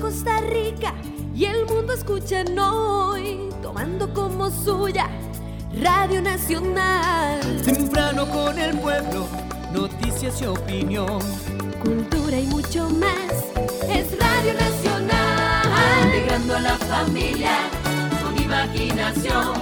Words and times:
Costa 0.00 0.40
Rica 0.40 0.94
y 1.34 1.44
el 1.44 1.66
mundo 1.66 1.92
escuchan 1.92 2.58
hoy, 2.58 3.50
tomando 3.62 4.12
como 4.14 4.50
suya 4.50 5.08
Radio 5.78 6.22
Nacional. 6.22 7.40
Temprano 7.64 8.26
con 8.30 8.58
el 8.58 8.78
pueblo, 8.78 9.26
noticias 9.72 10.40
y 10.40 10.46
opinión. 10.46 11.20
Cultura 11.84 12.38
y 12.38 12.46
mucho 12.46 12.88
más, 12.88 13.44
es 13.88 14.18
Radio 14.18 14.54
Nacional. 14.54 16.06
Integrando 16.06 16.56
a 16.56 16.60
la 16.60 16.76
familia 16.78 17.56
con 18.22 18.42
imaginación. 18.42 19.52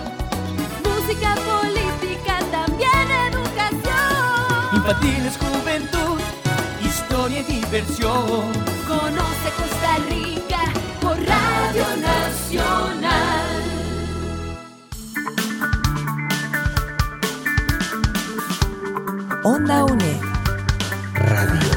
Música, 0.84 1.34
política, 1.34 2.38
también 2.52 3.10
educación. 3.32 4.76
Infantiles, 4.76 5.36
juventud, 5.36 6.20
historia 6.84 7.40
y 7.40 7.54
diversión. 7.54 8.77
Conoce 8.88 9.50
Costa 9.54 9.98
Rica 10.08 10.60
por 10.98 11.16
Radio 11.18 11.84
Nacional. 12.00 13.46
Onda 19.44 19.84
UNED. 19.84 20.20
Radio. 21.12 21.68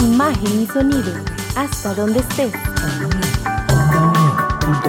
Imagen 0.00 0.62
y 0.62 0.66
sonido, 0.66 1.12
hasta 1.56 1.92
donde 1.92 2.20
estés. 2.20 2.54
Un 4.66 4.80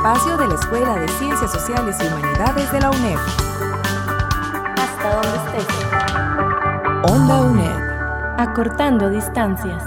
espacio 0.00 0.38
de 0.38 0.48
la 0.48 0.54
Escuela 0.54 0.98
de 0.98 1.08
Ciencias 1.08 1.52
Sociales 1.52 1.98
y 2.00 2.06
Humanidades 2.06 2.72
de 2.72 2.80
la 2.80 2.90
UNED. 2.90 3.18
Hasta 4.78 5.14
donde 5.14 5.36
estés. 5.36 7.12
Onda 7.12 7.42
UNED. 7.42 8.38
Acortando 8.38 9.10
distancias. 9.10 9.84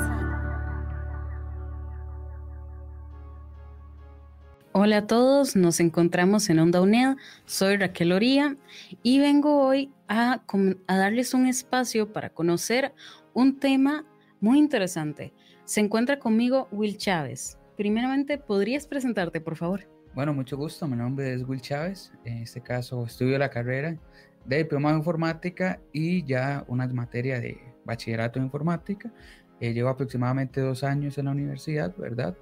Hola 4.73 4.97
a 4.97 5.07
todos, 5.07 5.55
nos 5.55 5.79
encontramos 5.79 6.47
en 6.51 6.59
Onda 6.59 6.79
UNED, 6.81 7.15
soy 7.47 7.77
Raquel 7.77 8.11
Oría 8.11 8.55
y 9.01 9.17
vengo 9.17 9.65
hoy 9.65 9.91
a, 10.07 10.43
a 10.85 10.95
darles 10.95 11.33
un 11.33 11.47
espacio 11.47 12.13
para 12.13 12.29
conocer 12.29 12.93
un 13.33 13.59
tema 13.59 14.05
muy 14.39 14.59
interesante. 14.59 15.33
Se 15.65 15.79
encuentra 15.79 16.19
conmigo 16.19 16.67
Will 16.71 16.99
Chávez. 16.99 17.57
Primeramente, 17.77 18.37
¿podrías 18.37 18.85
presentarte, 18.85 19.41
por 19.41 19.55
favor? 19.55 19.92
Bueno, 20.13 20.31
mucho 20.31 20.57
gusto. 20.57 20.87
Mi 20.87 20.95
nombre 20.95 21.33
es 21.33 21.47
Will 21.47 21.59
Chávez. 21.59 22.11
En 22.23 22.43
este 22.43 22.61
caso, 22.61 23.03
estudio 23.03 23.37
la 23.39 23.49
carrera 23.49 23.97
de 24.45 24.57
diploma 24.57 24.91
en 24.91 24.97
informática 24.97 25.79
y 25.91 26.23
ya 26.23 26.63
una 26.67 26.85
materia 26.87 27.39
de 27.39 27.57
bachillerato 27.83 28.37
en 28.37 28.45
informática. 28.45 29.11
Eh, 29.59 29.73
llevo 29.73 29.89
aproximadamente 29.89 30.61
dos 30.61 30.83
años 30.83 31.17
en 31.17 31.25
la 31.25 31.31
universidad, 31.31 31.95
¿verdad? 31.97 32.37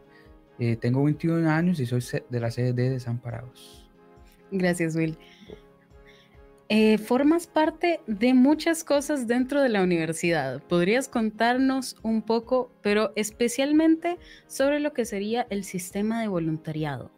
Eh, 0.59 0.75
tengo 0.75 1.01
21 1.03 1.49
años 1.49 1.79
y 1.79 1.85
soy 1.85 2.03
de 2.29 2.39
la 2.41 2.51
sede 2.51 2.73
de 2.73 2.89
Desamparados. 2.89 3.89
Gracias, 4.51 4.95
Will. 4.97 5.17
Eh, 6.67 6.97
formas 6.97 7.47
parte 7.47 8.01
de 8.05 8.33
muchas 8.33 8.83
cosas 8.83 9.27
dentro 9.27 9.61
de 9.61 9.69
la 9.69 9.81
universidad. 9.81 10.61
¿Podrías 10.63 11.07
contarnos 11.07 11.95
un 12.01 12.21
poco, 12.21 12.69
pero 12.81 13.13
especialmente 13.15 14.17
sobre 14.47 14.81
lo 14.81 14.91
que 14.91 15.05
sería 15.05 15.47
el 15.49 15.63
sistema 15.63 16.21
de 16.21 16.27
voluntariado? 16.27 17.11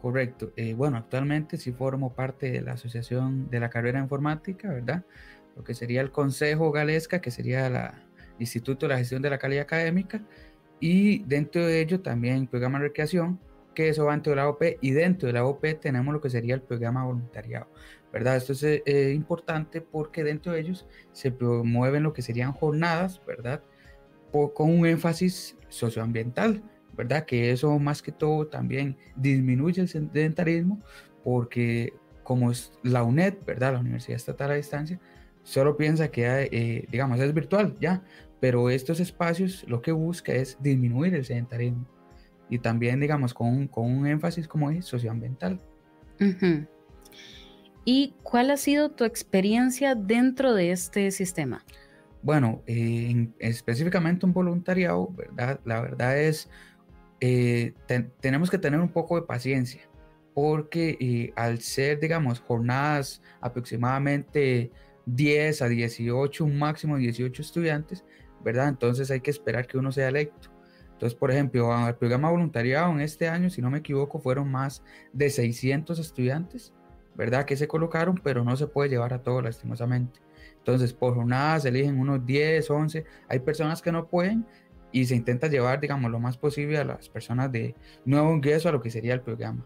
Correcto. 0.00 0.52
Eh, 0.56 0.72
bueno, 0.74 0.96
actualmente 0.96 1.58
sí 1.58 1.72
formo 1.72 2.14
parte 2.14 2.50
de 2.50 2.62
la 2.62 2.72
Asociación 2.72 3.50
de 3.50 3.60
la 3.60 3.68
Carrera 3.68 3.98
Informática, 4.00 4.68
¿verdad? 4.72 5.04
Lo 5.56 5.62
que 5.62 5.74
sería 5.74 6.00
el 6.00 6.10
Consejo 6.10 6.72
Galesca, 6.72 7.20
que 7.20 7.30
sería 7.30 7.66
el 7.66 7.76
Instituto 8.38 8.86
de 8.86 8.94
la 8.94 8.98
Gestión 8.98 9.20
de 9.20 9.28
la 9.28 9.38
Calidad 9.38 9.62
Académica, 9.64 10.22
y 10.80 11.22
dentro 11.24 11.66
de 11.66 11.80
ello 11.80 12.00
también 12.00 12.36
el 12.36 12.48
programa 12.48 12.78
de 12.78 12.86
recreación, 12.86 13.38
que 13.74 13.90
eso 13.90 14.06
va 14.06 14.12
dentro 14.12 14.30
de 14.30 14.36
la 14.36 14.48
OP, 14.48 14.78
y 14.80 14.92
dentro 14.92 15.26
de 15.26 15.34
la 15.34 15.44
OP 15.44 15.74
tenemos 15.74 16.14
lo 16.14 16.20
que 16.22 16.30
sería 16.30 16.54
el 16.54 16.62
programa 16.62 17.04
voluntariado, 17.04 17.66
¿verdad? 18.10 18.36
Esto 18.36 18.54
es 18.54 18.62
eh, 18.64 19.12
importante 19.14 19.82
porque 19.82 20.24
dentro 20.24 20.52
de 20.52 20.60
ellos 20.60 20.86
se 21.12 21.30
promueven 21.30 22.02
lo 22.04 22.14
que 22.14 22.22
serían 22.22 22.52
jornadas, 22.52 23.20
¿verdad? 23.26 23.62
Po- 24.32 24.54
con 24.54 24.70
un 24.70 24.86
énfasis 24.86 25.58
socioambiental, 25.68 26.62
¿verdad? 26.96 27.24
Que 27.24 27.50
eso 27.52 27.78
más 27.78 28.02
que 28.02 28.12
todo 28.12 28.46
también 28.46 28.96
disminuye 29.16 29.82
el 29.82 29.88
sedentarismo 29.88 30.80
porque 31.24 31.92
como 32.22 32.50
es 32.50 32.72
la 32.82 33.02
UNED, 33.02 33.34
¿verdad? 33.46 33.72
La 33.74 33.80
Universidad 33.80 34.16
Estatal 34.16 34.50
a 34.52 34.54
Distancia, 34.54 35.00
solo 35.42 35.76
piensa 35.76 36.10
que, 36.10 36.48
eh, 36.52 36.86
digamos, 36.90 37.18
es 37.18 37.34
virtual, 37.34 37.76
ya, 37.80 38.02
pero 38.40 38.70
estos 38.70 39.00
espacios 39.00 39.64
lo 39.68 39.82
que 39.82 39.92
busca 39.92 40.32
es 40.32 40.56
disminuir 40.60 41.14
el 41.14 41.24
sedentarismo 41.24 41.86
y 42.48 42.58
también, 42.58 43.00
digamos, 43.00 43.34
con, 43.34 43.48
un- 43.48 43.66
con 43.68 43.90
un 43.90 44.06
énfasis 44.06 44.46
como 44.48 44.70
es 44.70 44.84
socioambiental. 44.86 45.60
Ujú. 46.20 46.66
¿Y 47.84 48.14
cuál 48.22 48.50
ha 48.50 48.56
sido 48.56 48.90
tu 48.90 49.04
experiencia 49.04 49.94
dentro 49.94 50.54
de 50.54 50.70
este 50.70 51.10
sistema? 51.10 51.64
Bueno, 52.22 52.62
eh, 52.66 53.08
en- 53.10 53.34
específicamente 53.38 54.26
un 54.26 54.32
voluntariado, 54.32 55.08
¿verdad? 55.16 55.60
La 55.64 55.80
verdad 55.80 56.18
es, 56.20 56.48
eh, 57.20 57.74
ten- 57.86 58.12
tenemos 58.20 58.50
que 58.50 58.58
tener 58.58 58.80
un 58.80 58.88
poco 58.88 59.16
de 59.20 59.26
paciencia, 59.26 59.82
porque 60.34 60.96
eh, 61.00 61.32
al 61.36 61.60
ser, 61.60 62.00
digamos, 62.00 62.40
jornadas 62.40 63.22
aproximadamente 63.40 64.70
10 65.06 65.62
a 65.62 65.68
18, 65.68 66.44
un 66.44 66.58
máximo 66.58 66.96
de 66.96 67.02
18 67.02 67.42
estudiantes, 67.42 68.04
¿verdad? 68.44 68.68
Entonces 68.68 69.10
hay 69.10 69.20
que 69.20 69.30
esperar 69.30 69.66
que 69.66 69.78
uno 69.78 69.92
sea 69.92 70.08
electo. 70.08 70.50
Entonces, 70.92 71.18
por 71.18 71.30
ejemplo, 71.30 71.72
al 71.72 71.96
programa 71.96 72.30
voluntariado 72.30 72.92
en 72.92 73.00
este 73.00 73.28
año, 73.28 73.48
si 73.50 73.62
no 73.62 73.70
me 73.70 73.78
equivoco, 73.78 74.18
fueron 74.18 74.50
más 74.50 74.82
de 75.12 75.30
600 75.30 75.98
estudiantes, 75.98 76.74
¿verdad? 77.14 77.46
Que 77.46 77.56
se 77.56 77.66
colocaron, 77.66 78.20
pero 78.22 78.44
no 78.44 78.54
se 78.56 78.66
puede 78.66 78.90
llevar 78.90 79.14
a 79.14 79.22
todos, 79.22 79.42
lastimosamente. 79.42 80.20
Entonces, 80.58 80.92
por 80.92 81.14
jornadas 81.14 81.62
se 81.62 81.70
eligen 81.70 81.98
unos 81.98 82.24
10, 82.26 82.70
11. 82.70 83.04
Hay 83.28 83.38
personas 83.40 83.80
que 83.80 83.90
no 83.92 84.08
pueden 84.08 84.44
y 84.92 85.06
se 85.06 85.14
intenta 85.14 85.48
llevar, 85.48 85.80
digamos, 85.80 86.10
lo 86.10 86.20
más 86.20 86.36
posible 86.36 86.78
a 86.78 86.84
las 86.84 87.08
personas 87.08 87.50
de 87.52 87.74
nuevo 88.04 88.34
ingreso 88.34 88.68
a 88.68 88.72
lo 88.72 88.82
que 88.82 88.90
sería 88.90 89.14
el 89.14 89.20
programa. 89.20 89.64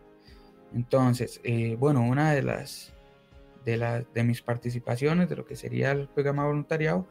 Entonces, 0.75 1.41
eh, 1.45 1.77
bueno, 1.79 2.03
una 2.03 2.33
de 2.33 2.43
las 2.43 2.93
de, 3.65 3.77
las 3.77 4.05
de 4.13 4.25
mis 4.25 4.43
participaciones 4.43 5.29
de 5.29 5.37
lo 5.37 5.47
que 5.47 5.57
sería 5.57 5.93
el 5.93 6.09
programa 6.09 6.45
voluntariado, 6.45 7.09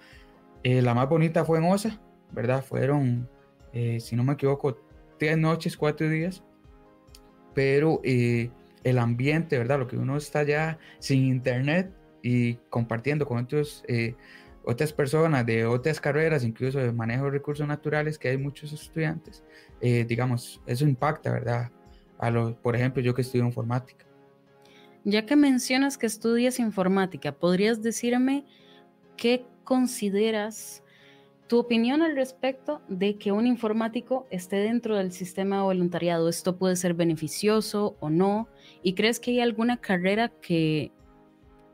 eh, 0.63 0.81
la 0.81 0.93
más 0.93 1.09
bonita 1.09 1.45
fue 1.45 1.57
en 1.57 1.65
OSA, 1.65 1.99
¿verdad? 2.31 2.63
Fueron, 2.63 3.29
eh, 3.73 3.99
si 3.99 4.15
no 4.15 4.23
me 4.23 4.33
equivoco, 4.33 4.77
tres 5.17 5.37
noches, 5.37 5.77
cuatro 5.77 6.09
días, 6.09 6.43
pero 7.53 8.01
eh, 8.03 8.49
el 8.83 8.97
ambiente, 8.99 9.57
¿verdad? 9.57 9.79
Lo 9.79 9.87
que 9.87 9.97
uno 9.97 10.17
está 10.17 10.43
ya 10.43 10.77
sin 10.99 11.25
internet 11.25 11.91
y 12.21 12.55
compartiendo 12.69 13.25
con 13.25 13.37
otros, 13.39 13.83
eh, 13.87 14.15
otras 14.63 14.93
personas 14.93 15.45
de 15.45 15.65
otras 15.65 15.99
carreras, 15.99 16.43
incluso 16.43 16.79
de 16.79 16.91
manejo 16.91 17.25
de 17.25 17.31
recursos 17.31 17.67
naturales, 17.67 18.17
que 18.17 18.29
hay 18.29 18.37
muchos 18.37 18.71
estudiantes, 18.71 19.43
eh, 19.81 20.05
digamos, 20.07 20.61
eso 20.65 20.85
impacta, 20.85 21.31
¿verdad? 21.31 21.71
A 22.17 22.29
los, 22.31 22.53
por 22.55 22.75
ejemplo, 22.75 23.01
yo 23.01 23.13
que 23.13 23.21
estudio 23.21 23.45
informática. 23.45 24.05
Ya 25.03 25.25
que 25.25 25.35
mencionas 25.35 25.97
que 25.97 26.05
estudias 26.05 26.59
informática, 26.59 27.33
¿podrías 27.33 27.81
decirme 27.81 28.45
qué 29.17 29.45
consideras 29.65 30.83
tu 31.47 31.59
opinión 31.59 32.01
al 32.01 32.15
respecto 32.15 32.81
de 32.87 33.17
que 33.17 33.33
un 33.33 33.45
informático 33.45 34.25
esté 34.31 34.55
dentro 34.57 34.95
del 34.95 35.11
sistema 35.11 35.57
de 35.57 35.63
voluntariado? 35.63 36.29
¿Esto 36.29 36.57
puede 36.57 36.77
ser 36.77 36.93
beneficioso 36.93 37.97
o 37.99 38.09
no? 38.09 38.47
¿Y 38.81 38.93
crees 38.93 39.19
que 39.19 39.31
hay 39.31 39.39
alguna 39.41 39.77
carrera 39.77 40.29
que 40.29 40.93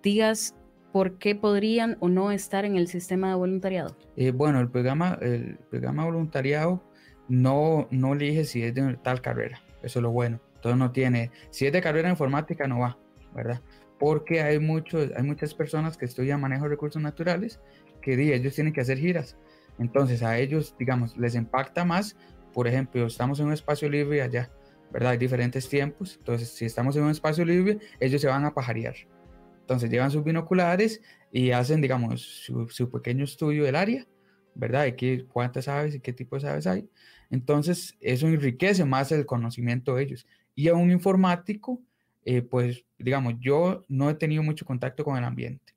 digas 0.01 0.55
por 0.91 1.17
qué 1.17 1.35
podrían 1.35 1.97
o 1.99 2.09
no 2.09 2.31
estar 2.31 2.65
en 2.65 2.75
el 2.75 2.87
sistema 2.87 3.29
de 3.29 3.35
voluntariado? 3.35 3.95
Eh, 4.15 4.31
bueno, 4.31 4.59
el 4.59 4.69
programa, 4.69 5.17
el 5.21 5.57
programa 5.69 6.05
voluntariado 6.05 6.83
no, 7.27 7.87
no 7.91 8.13
elige 8.13 8.43
si 8.45 8.63
es 8.63 8.73
de 8.73 8.97
tal 9.03 9.21
carrera, 9.21 9.61
eso 9.83 9.99
es 9.99 10.03
lo 10.03 10.11
bueno. 10.11 10.39
Entonces 10.55 10.77
no 10.77 10.91
tiene, 10.91 11.31
si 11.51 11.67
es 11.67 11.73
de 11.73 11.81
carrera 11.81 12.09
informática 12.09 12.67
no 12.67 12.79
va, 12.79 12.97
¿verdad? 13.33 13.61
Porque 13.97 14.41
hay, 14.41 14.59
muchos, 14.59 15.11
hay 15.15 15.23
muchas 15.23 15.53
personas 15.53 15.97
que 15.97 16.05
estudian 16.05 16.41
manejo 16.41 16.63
de 16.63 16.69
recursos 16.69 17.01
naturales 17.01 17.59
que 18.01 18.17
di, 18.17 18.33
ellos 18.33 18.55
tienen 18.55 18.73
que 18.73 18.81
hacer 18.81 18.97
giras. 18.97 19.37
Entonces 19.77 20.23
a 20.23 20.37
ellos, 20.37 20.75
digamos, 20.77 21.17
les 21.17 21.35
impacta 21.35 21.85
más, 21.85 22.17
por 22.53 22.67
ejemplo, 22.67 23.05
estamos 23.05 23.39
en 23.39 23.47
un 23.47 23.53
espacio 23.53 23.89
libre 23.89 24.21
allá, 24.21 24.51
¿verdad? 24.91 25.11
Hay 25.11 25.17
diferentes 25.17 25.69
tiempos, 25.69 26.17
entonces 26.17 26.49
si 26.49 26.65
estamos 26.65 26.95
en 26.97 27.03
un 27.03 27.11
espacio 27.11 27.45
libre, 27.45 27.79
ellos 27.99 28.21
se 28.21 28.27
van 28.27 28.43
a 28.43 28.53
pajarear. 28.53 28.95
Entonces 29.69 29.89
llevan 29.89 30.11
sus 30.11 30.23
binoculares 30.23 31.01
y 31.31 31.51
hacen, 31.51 31.81
digamos, 31.81 32.21
su, 32.21 32.67
su 32.69 32.89
pequeño 32.89 33.23
estudio 33.23 33.63
del 33.63 33.75
área, 33.75 34.07
¿verdad? 34.55 34.83
De 34.83 34.95
qué, 34.95 35.25
cuántas 35.27 35.67
aves 35.67 35.95
y 35.95 35.99
qué 35.99 36.11
tipo 36.13 36.37
de 36.39 36.49
aves 36.49 36.67
hay. 36.67 36.89
Entonces 37.29 37.95
eso 37.99 38.27
enriquece 38.27 38.83
más 38.85 39.11
el 39.11 39.25
conocimiento 39.25 39.95
de 39.95 40.03
ellos. 40.03 40.27
Y 40.55 40.67
a 40.67 40.73
un 40.73 40.91
informático 40.91 41.81
eh, 42.25 42.41
pues 42.41 42.85
digamos, 42.97 43.35
yo 43.39 43.85
no 43.87 44.09
he 44.09 44.13
tenido 44.13 44.43
mucho 44.43 44.65
contacto 44.65 45.03
con 45.03 45.17
el 45.17 45.23
ambiente, 45.23 45.73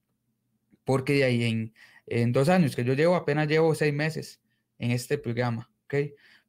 porque 0.85 1.15
de 1.15 1.25
ahí 1.25 1.45
en, 1.45 1.73
en 2.07 2.33
dos 2.33 2.49
años 2.49 2.77
que 2.77 2.85
yo 2.85 2.95
llevo, 2.95 3.15
apenas 3.15 3.49
llevo 3.49 3.75
seis 3.75 3.95
meses 3.95 4.41
en 4.79 4.91
este 4.91 5.19
programa, 5.19 5.71
¿ok? 5.85 5.95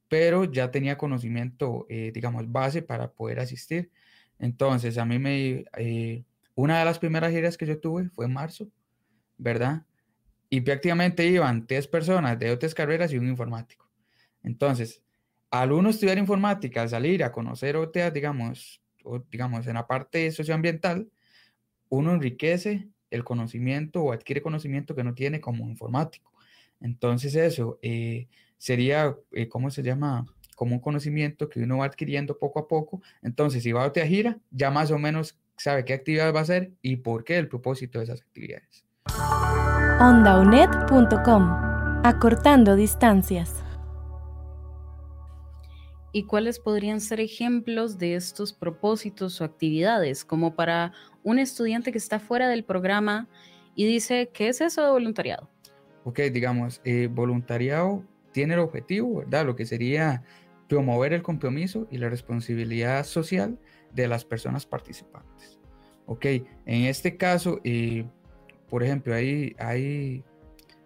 Pero 0.10 0.46
ya 0.46 0.72
tenía 0.72 0.98
conocimiento, 0.98 1.86
eh, 1.90 2.12
digamos, 2.14 2.52
base 2.52 2.82
para 2.82 3.12
poder 3.12 3.40
asistir. 3.40 3.92
Entonces, 4.40 4.98
a 4.98 5.06
mí 5.06 5.20
me, 5.20 5.66
eh, 5.78 6.24
una 6.56 6.80
de 6.80 6.86
las 6.86 7.00
primeras 7.00 7.32
giras 7.32 7.58
que 7.58 7.66
yo 7.66 7.80
tuve 7.80 8.10
fue 8.10 8.26
en 8.26 8.34
marzo, 8.34 8.68
¿verdad? 9.38 9.86
Y 10.50 10.62
prácticamente 10.62 11.26
iban 11.26 11.66
tres 11.66 11.88
personas 11.88 12.38
de 12.38 12.52
otras 12.52 12.76
carreras 12.76 13.12
y 13.12 13.18
un 13.18 13.28
informático. 13.28 13.90
Entonces, 14.44 15.02
al 15.50 15.72
uno 15.72 15.90
estudiar 15.90 16.18
informática, 16.18 16.82
al 16.82 16.90
salir 16.90 17.24
a 17.24 17.32
conocer 17.32 17.76
otras, 17.76 18.14
digamos, 18.14 18.82
digamos, 19.32 19.68
en 19.68 19.76
la 19.76 19.88
parte 19.88 20.32
socioambiental, 20.32 21.10
uno 21.90 22.14
enriquece 22.14 22.88
el 23.12 23.24
conocimiento 23.24 24.02
o 24.02 24.12
adquiere 24.12 24.42
conocimiento 24.42 24.96
que 24.96 25.04
no 25.04 25.14
tiene 25.14 25.40
como 25.40 25.70
informático. 25.70 26.34
Entonces 26.80 27.36
eso 27.36 27.80
eh, 27.82 28.28
sería, 28.58 29.16
eh, 29.32 29.48
¿cómo 29.48 29.70
se 29.70 29.84
llama? 29.84 30.26
Como 30.56 30.76
un 30.76 30.82
conocimiento 30.82 31.50
que 31.50 31.62
uno 31.62 31.78
va 31.78 31.86
adquiriendo 31.86 32.38
poco 32.38 32.60
a 32.60 32.68
poco. 32.68 33.02
Entonces, 33.22 33.64
si 33.64 33.72
va 33.72 33.84
a 33.84 33.88
otra 33.88 34.06
gira, 34.06 34.40
ya 34.52 34.72
más 34.72 34.92
o 34.92 35.00
menos 35.00 35.40
sabe 35.58 35.86
qué 35.86 35.94
actividad 35.94 36.34
va 36.34 36.40
a 36.40 36.44
hacer 36.44 36.74
y 36.82 36.98
por 36.98 37.24
qué 37.24 37.38
el 37.38 37.48
propósito 37.48 38.00
de 38.00 38.06
esas 38.06 38.22
actividades. 38.22 38.86
ondaunet.com 40.00 41.50
Acortando 42.04 42.76
distancias. 42.76 43.64
¿Y 46.12 46.26
cuáles 46.26 46.60
podrían 46.60 47.02
ser 47.02 47.20
ejemplos 47.20 47.98
de 47.98 48.16
estos 48.16 48.54
propósitos 48.54 49.42
o 49.42 49.46
actividades? 49.46 50.24
Como 50.24 50.56
para 50.56 50.94
un 51.24 51.40
estudiante 51.40 51.92
que 51.92 51.98
está 51.98 52.20
fuera 52.20 52.48
del 52.48 52.64
programa 52.64 53.28
y 53.74 53.88
dice, 53.88 54.30
¿qué 54.32 54.50
es 54.50 54.62
eso 54.62 54.84
de 54.84 54.92
voluntariado? 54.92 55.50
Ok, 56.04 56.20
digamos, 56.32 56.82
eh, 56.84 57.08
voluntariado 57.10 58.04
tiene 58.32 58.54
el 58.54 58.60
objetivo, 58.60 59.20
¿verdad? 59.20 59.46
Lo 59.46 59.56
que 59.56 59.66
sería 59.66 60.24
promover 60.68 61.14
el 61.14 61.24
compromiso 61.24 61.88
y 61.90 61.98
la 61.98 62.10
responsabilidad 62.10 63.06
social 63.06 63.58
de 63.94 64.08
las 64.08 64.26
personas 64.26 64.66
participantes. 64.66 65.60
Ok, 66.06 66.26
en 66.26 66.86
este 66.86 67.16
caso, 67.16 67.60
eh, 67.64 68.06
por 68.70 68.84
ejemplo, 68.84 69.14
hay, 69.14 70.24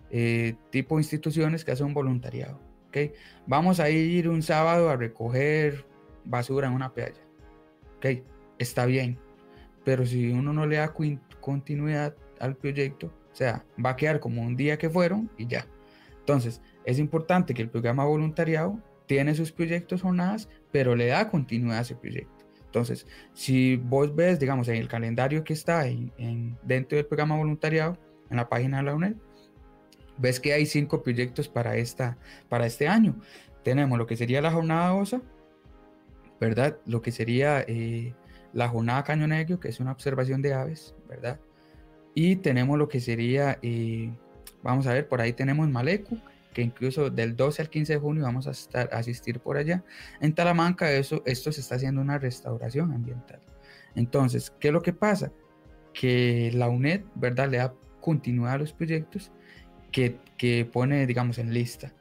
eh, 0.10 0.56
tipo 0.70 1.00
instituciones 1.00 1.66
que 1.66 1.72
hacen 1.72 1.94
voluntariado. 1.94 2.60
Ok, 2.88 3.14
vamos 3.46 3.80
a 3.80 3.90
ir 3.90 4.30
un 4.30 4.42
sábado 4.42 4.90
a 4.90 4.96
recoger 4.96 5.86
basura 6.24 6.68
en 6.68 6.74
una 6.74 6.94
playa. 6.94 7.22
Ok, 7.98 8.24
está 8.60 8.86
bien, 8.86 9.18
pero 9.84 10.06
si 10.06 10.30
uno 10.32 10.54
no 10.54 10.66
le 10.66 10.78
da 10.78 10.94
continuidad 11.40 12.16
al 12.40 12.56
proyecto, 12.56 13.08
o 13.32 13.36
sea, 13.36 13.66
va 13.84 13.92
a 13.92 13.96
quedar 13.96 14.20
como 14.20 14.42
un 14.42 14.56
día 14.56 14.78
que 14.78 14.90
fueron 14.90 15.30
y 15.38 15.48
ya. 15.48 15.68
Entonces, 16.20 16.62
es 16.86 17.00
importante 17.00 17.54
que 17.54 17.62
el 17.62 17.70
programa 17.70 18.06
voluntariado 18.06 18.80
tiene 19.06 19.34
sus 19.34 19.52
proyectos 19.52 20.02
jornadas, 20.02 20.50
pero 20.72 20.96
le 20.96 21.08
da 21.08 21.30
continuidad 21.30 21.80
a 21.80 21.82
ese 21.82 21.96
proyecto. 21.96 22.37
Entonces, 22.78 23.08
si 23.34 23.76
vos 23.76 24.16
ves, 24.16 24.40
digamos, 24.40 24.68
en 24.68 24.76
el 24.76 24.88
calendario 24.88 25.44
que 25.44 25.54
está 25.54 25.88
en, 25.88 26.58
dentro 26.62 26.96
del 26.96 27.08
programa 27.08 27.36
voluntariado, 27.36 27.98
en 28.30 28.38
la 28.38 28.48
página 28.48 28.78
de 28.78 28.84
la 28.84 28.94
UNED, 28.94 29.16
ves 30.18 30.40
que 30.40 30.54
hay 30.54 30.68
cinco 30.68 31.02
proyectos 31.02 31.50
para, 31.50 31.76
esta, 31.76 32.20
para 32.50 32.68
este 32.68 32.88
año. 32.88 33.16
Tenemos 33.64 33.98
lo 33.98 34.06
que 34.06 34.16
sería 34.16 34.42
la 34.42 34.52
jornada 34.52 34.94
OSA, 34.94 35.22
¿verdad? 36.40 36.78
Lo 36.86 37.02
que 37.02 37.12
sería 37.12 37.62
eh, 37.68 38.14
la 38.54 38.70
jornada 38.70 39.04
Caño 39.04 39.28
Negro, 39.28 39.60
que 39.60 39.70
es 39.70 39.80
una 39.80 39.92
observación 39.92 40.44
de 40.44 40.54
aves, 40.54 40.94
¿verdad? 41.10 41.40
Y 42.14 42.36
tenemos 42.36 42.78
lo 42.78 42.88
que 42.88 43.00
sería, 43.00 43.58
eh, 43.64 44.12
vamos 44.62 44.86
a 44.86 44.94
ver, 44.94 45.08
por 45.08 45.20
ahí 45.20 45.34
tenemos 45.34 45.68
Malecu, 45.68 46.20
incluso 46.62 47.10
del 47.10 47.36
12 47.36 47.62
al 47.62 47.70
15 47.70 47.94
de 47.94 48.00
junio 48.00 48.24
vamos 48.24 48.48
a 48.48 48.52
estar 48.52 48.90
asistir 48.94 49.40
por 49.40 49.58
allá. 49.58 49.84
En 50.22 50.34
Talamanca 50.34 50.92
eso, 50.92 51.24
esto 51.26 51.52
se 51.52 51.62
está 51.62 51.76
haciendo 51.76 52.02
una 52.02 52.18
restauración 52.18 52.92
ambiental. 52.92 53.40
Entonces, 53.96 54.54
¿qué 54.60 54.68
es 54.70 54.74
lo 54.74 54.82
que 54.82 54.94
pasa? 54.94 55.32
Que 55.94 56.52
la 56.54 56.70
UNED, 56.70 57.02
¿verdad? 57.16 57.50
Le 57.50 57.58
da 57.58 57.74
continuidad 58.02 58.54
a 58.54 58.58
los 58.60 58.74
proyectos 58.74 59.32
que, 59.92 60.20
que 60.38 60.66
pone, 60.66 61.06
digamos, 61.08 61.38
en 61.40 61.54
lista. 61.54 61.94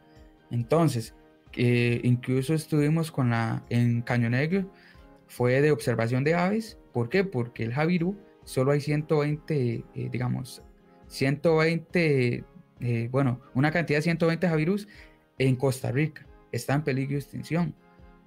Entonces, 0.50 1.14
incluso 1.56 2.54
estuvimos 2.54 3.10
con 3.10 3.30
la, 3.30 3.64
en 3.70 4.02
Caño 4.02 4.30
Negro, 4.30 4.70
fue 5.26 5.60
de 5.60 5.70
observación 5.70 6.24
de 6.24 6.34
aves. 6.34 6.78
¿Por 6.92 7.08
qué? 7.08 7.24
Porque 7.24 7.64
el 7.64 7.72
Javirú 7.72 8.16
solo 8.44 8.72
hay 8.72 8.80
120, 8.80 9.84
eh, 9.94 10.08
digamos, 10.10 10.62
120, 11.08 12.44
eh, 12.81 13.08
bueno, 13.11 13.40
una 13.55 13.70
cantidad 13.70 13.99
de 13.99 14.02
120 14.02 14.49
Javirús 14.49 14.88
en 15.38 15.56
Costa 15.56 15.90
Rica. 15.90 16.26
Está 16.52 16.75
en 16.75 16.82
peligro 16.82 17.14
de 17.14 17.20
extinción. 17.20 17.75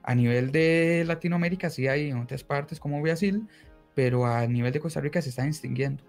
A 0.03 0.15
nivel 0.15 0.51
de 0.51 1.03
Latinoamérica 1.05 1.69
sí 1.69 1.87
hay 1.87 2.09
en 2.09 2.17
otras 2.17 2.43
partes 2.43 2.79
como 2.79 3.01
Brasil, 3.01 3.47
pero 3.95 4.25
a 4.25 4.47
nivel 4.47 4.71
de 4.71 4.79
Costa 4.79 5.01
Rica 5.01 5.21
se 5.21 5.29
están 5.29 5.47
extinguiendo. 5.47 6.03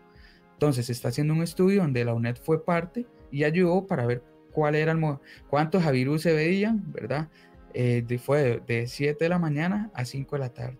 Entonces 0.52 0.86
se 0.86 0.92
está 0.92 1.08
haciendo 1.08 1.34
un 1.34 1.42
estudio 1.42 1.82
donde 1.82 2.04
la 2.04 2.14
UNED 2.14 2.36
fue 2.36 2.64
parte 2.64 3.06
y 3.30 3.44
ayudó 3.44 3.86
para 3.86 4.06
ver 4.06 4.22
cuál 4.52 4.74
era 4.74 4.92
el 4.92 5.00
cuántos 5.48 5.82
Javirús 5.82 6.22
se 6.22 6.32
veían, 6.32 6.92
¿verdad? 6.92 7.28
Eh, 7.72 8.04
fue 8.18 8.60
de, 8.66 8.86
7 8.86 9.24
de 9.24 9.28
la 9.28 9.38
mañana 9.38 9.90
a 9.94 10.04
5 10.04 10.36
de 10.36 10.40
la 10.40 10.52
tarde. 10.52 10.78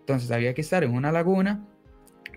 Entonces 0.00 0.30
había 0.30 0.54
que 0.54 0.60
estar 0.60 0.84
en 0.84 0.92
una 0.92 1.10
laguna 1.10 1.66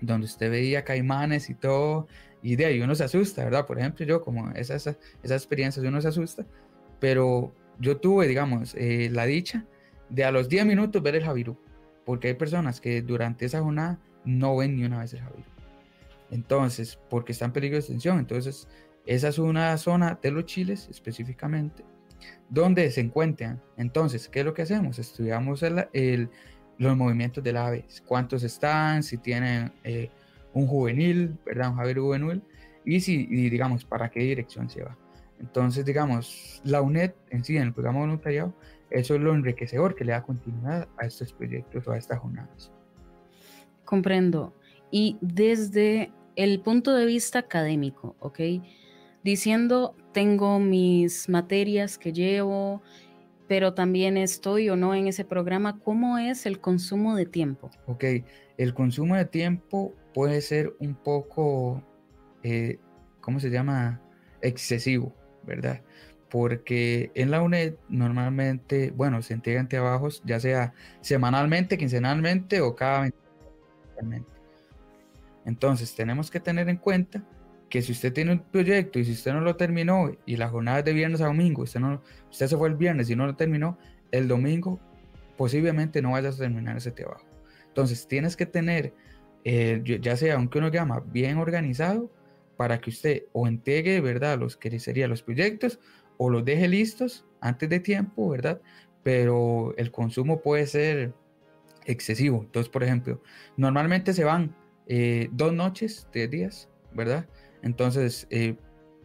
donde 0.00 0.24
usted 0.24 0.50
veía 0.50 0.84
caimanes 0.84 1.50
y 1.50 1.54
todo, 1.54 2.08
y 2.42 2.56
de 2.56 2.66
ahí 2.66 2.80
uno 2.80 2.94
se 2.94 3.04
asusta, 3.04 3.44
¿verdad? 3.44 3.66
Por 3.66 3.78
ejemplo, 3.78 4.04
yo 4.04 4.22
como 4.22 4.50
esas, 4.52 4.86
esas 4.86 5.42
experiencias 5.42 5.84
uno 5.84 6.00
se 6.00 6.08
asusta, 6.08 6.46
pero 6.98 7.54
yo 7.78 7.98
tuve, 7.98 8.26
digamos, 8.26 8.74
eh, 8.74 9.08
la 9.12 9.26
dicha 9.26 9.66
de 10.08 10.24
a 10.24 10.32
los 10.32 10.48
10 10.48 10.66
minutos 10.66 11.02
ver 11.02 11.16
el 11.16 11.24
Javirú, 11.24 11.58
porque 12.04 12.28
hay 12.28 12.34
personas 12.34 12.80
que 12.80 13.02
durante 13.02 13.46
esa 13.46 13.60
jornada 13.60 13.98
no 14.24 14.56
ven 14.56 14.76
ni 14.76 14.84
una 14.84 15.00
vez 15.00 15.12
el 15.14 15.20
Javirú. 15.20 15.44
Entonces, 16.30 16.98
porque 17.08 17.32
está 17.32 17.46
en 17.46 17.52
peligro 17.52 17.76
de 17.76 17.80
extinción, 17.80 18.18
entonces 18.18 18.68
esa 19.06 19.28
es 19.28 19.38
una 19.38 19.76
zona 19.78 20.18
de 20.22 20.30
los 20.30 20.44
chiles 20.46 20.88
específicamente 20.90 21.84
donde 22.48 22.90
se 22.90 23.00
encuentran. 23.00 23.62
Entonces, 23.76 24.28
¿qué 24.28 24.40
es 24.40 24.46
lo 24.46 24.54
que 24.54 24.62
hacemos? 24.62 24.98
Estudiamos 24.98 25.62
el, 25.62 26.28
los 26.78 26.96
movimientos 26.96 27.42
del 27.42 27.56
ave, 27.56 27.86
cuántos 28.06 28.42
están, 28.42 29.02
si 29.02 29.18
tienen 29.18 29.72
eh, 29.84 30.10
un 30.52 30.66
juvenil, 30.66 31.36
¿verdad? 31.44 31.70
Un 31.70 31.76
javier 31.76 31.98
juvenil, 31.98 32.42
y 32.84 33.00
si, 33.00 33.26
digamos, 33.26 33.84
para 33.84 34.10
qué 34.10 34.20
dirección 34.20 34.68
se 34.68 34.82
va. 34.82 34.96
Entonces, 35.38 35.84
digamos, 35.84 36.60
la 36.64 36.82
UNED 36.82 37.12
en 37.30 37.44
sí, 37.44 37.56
en 37.56 37.64
el 37.64 37.72
programa 37.72 38.00
voluntariado, 38.00 38.54
eso 38.90 39.14
es 39.14 39.20
lo 39.20 39.34
enriquecedor 39.34 39.94
que 39.94 40.04
le 40.04 40.12
da 40.12 40.22
continuidad 40.22 40.88
a 40.98 41.06
estos 41.06 41.32
proyectos 41.32 41.86
o 41.86 41.92
a 41.92 41.98
estas 41.98 42.18
jornadas. 42.18 42.72
Comprendo. 43.84 44.54
Y 44.90 45.16
desde 45.20 46.12
el 46.36 46.60
punto 46.60 46.94
de 46.94 47.06
vista 47.06 47.38
académico, 47.38 48.16
¿ok? 48.18 48.40
diciendo, 49.22 49.94
tengo 50.12 50.58
mis 50.58 51.28
materias 51.28 51.98
que 51.98 52.12
llevo, 52.12 52.82
pero 53.50 53.74
también 53.74 54.16
estoy 54.16 54.70
o 54.70 54.76
no 54.76 54.94
en 54.94 55.08
ese 55.08 55.24
programa, 55.24 55.80
¿cómo 55.80 56.18
es 56.18 56.46
el 56.46 56.60
consumo 56.60 57.16
de 57.16 57.26
tiempo? 57.26 57.68
Ok, 57.86 58.04
el 58.58 58.74
consumo 58.74 59.16
de 59.16 59.24
tiempo 59.24 59.92
puede 60.14 60.40
ser 60.40 60.76
un 60.78 60.94
poco, 60.94 61.82
eh, 62.44 62.78
¿cómo 63.20 63.40
se 63.40 63.50
llama? 63.50 64.00
Excesivo, 64.40 65.12
¿verdad? 65.42 65.82
Porque 66.28 67.10
en 67.16 67.32
la 67.32 67.42
UNED 67.42 67.74
normalmente, 67.88 68.92
bueno, 68.92 69.20
se 69.20 69.34
entregan 69.34 69.68
trabajos 69.68 70.22
ya 70.24 70.38
sea 70.38 70.72
semanalmente, 71.00 71.76
quincenalmente 71.76 72.60
o 72.60 72.76
cada 72.76 73.00
20 73.00 73.18
Entonces 75.44 75.92
tenemos 75.96 76.30
que 76.30 76.38
tener 76.38 76.68
en 76.68 76.76
cuenta 76.76 77.24
que 77.70 77.80
si 77.82 77.92
usted 77.92 78.12
tiene 78.12 78.32
un 78.32 78.40
proyecto 78.40 78.98
y 78.98 79.04
si 79.04 79.12
usted 79.12 79.32
no 79.32 79.40
lo 79.40 79.56
terminó 79.56 80.10
y 80.26 80.36
la 80.36 80.48
jornada 80.48 80.80
es 80.80 80.84
de 80.84 80.92
viernes 80.92 81.20
a 81.20 81.26
domingo, 81.26 81.62
usted, 81.62 81.80
no, 81.80 82.02
usted 82.30 82.48
se 82.48 82.56
fue 82.56 82.68
el 82.68 82.74
viernes 82.74 83.08
y 83.08 83.16
no 83.16 83.26
lo 83.26 83.36
terminó, 83.36 83.78
el 84.10 84.28
domingo 84.28 84.80
posiblemente 85.36 86.02
no 86.02 86.10
vayas 86.10 86.34
a 86.34 86.40
terminar 86.40 86.76
ese 86.76 86.90
trabajo. 86.90 87.24
Entonces 87.68 88.06
tienes 88.08 88.36
que 88.36 88.44
tener, 88.44 88.92
eh, 89.44 89.82
ya 90.02 90.16
sea 90.16 90.34
aunque 90.34 90.58
uno 90.58 90.68
llama 90.68 91.00
bien 91.00 91.38
organizado, 91.38 92.10
para 92.56 92.78
que 92.78 92.90
usted 92.90 93.22
o 93.32 93.46
entregue, 93.46 94.02
¿verdad?, 94.02 94.38
los 94.38 94.58
que 94.58 94.78
serían 94.78 95.08
los 95.08 95.22
proyectos 95.22 95.80
o 96.18 96.28
los 96.28 96.44
deje 96.44 96.68
listos 96.68 97.24
antes 97.40 97.70
de 97.70 97.80
tiempo, 97.80 98.28
¿verdad? 98.28 98.60
Pero 99.02 99.72
el 99.78 99.90
consumo 99.90 100.42
puede 100.42 100.66
ser 100.66 101.14
excesivo. 101.86 102.42
Entonces, 102.42 102.68
por 102.68 102.82
ejemplo, 102.82 103.22
normalmente 103.56 104.12
se 104.12 104.24
van 104.24 104.54
eh, 104.88 105.30
dos 105.32 105.54
noches, 105.54 106.06
tres 106.12 106.30
días, 106.30 106.68
¿verdad? 106.92 107.26
Entonces, 107.62 108.26
eh, 108.30 108.56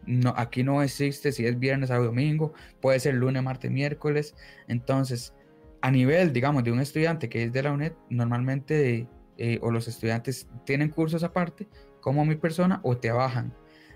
no, 0.06 0.34
aquí 0.36 0.62
no 0.62 0.82
existe 0.82 1.32
si 1.32 1.46
es 1.46 1.58
viernes 1.58 1.90
o 1.90 2.02
domingo, 2.02 2.52
puede 2.80 3.00
ser 3.00 3.14
lunes, 3.14 3.42
martes, 3.42 3.70
miércoles. 3.70 4.34
Entonces, 4.68 5.34
a 5.80 5.90
nivel, 5.90 6.32
digamos, 6.32 6.64
de 6.64 6.72
un 6.72 6.80
estudiante 6.80 7.28
que 7.28 7.44
es 7.44 7.52
de 7.52 7.62
la 7.62 7.72
UNED, 7.72 7.92
normalmente 8.10 9.08
eh, 9.38 9.58
o 9.62 9.70
los 9.70 9.88
estudiantes 9.88 10.48
tienen 10.64 10.88
cursos 10.88 11.22
aparte, 11.22 11.68
como 12.00 12.24
mi 12.24 12.36
persona, 12.36 12.80
o 12.82 12.96
te 12.96 13.10
bajan. 13.10 13.52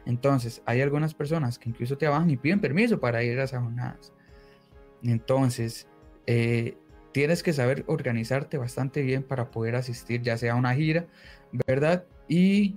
Entonces, 0.07 0.63
hay 0.67 0.81
algunas 0.81 1.15
personas 1.15 1.59
que 1.59 1.69
incluso 1.69 1.97
te 1.97 2.09
bajan 2.09 2.31
y 2.31 2.37
piden 2.37 2.61
permiso 2.61 3.01
para 3.01 3.23
ir 3.23 3.39
a 3.39 3.45
esas 3.45 3.63
jornadas. 3.63 4.13
Entonces, 5.03 5.87
eh, 6.27 6.77
tienes 7.13 7.43
que 7.43 7.53
saber 7.53 7.85
organizarte 7.87 8.59
bastante 8.59 9.03
bien 9.03 9.23
para 9.23 9.51
poder 9.51 9.77
asistir, 9.77 10.23
ya 10.23 10.37
sea 10.37 10.53
a 10.53 10.57
una 10.57 10.75
gira, 10.75 11.07
¿verdad? 11.67 12.05
Y, 12.29 12.77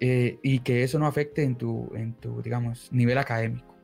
eh, 0.00 0.38
y 0.42 0.60
que 0.60 0.82
eso 0.82 0.98
no 0.98 1.06
afecte 1.06 1.42
en 1.42 1.56
tu, 1.56 1.90
en 1.94 2.14
tu, 2.14 2.42
digamos, 2.42 2.90
nivel 2.92 3.18
académico. 3.18 3.74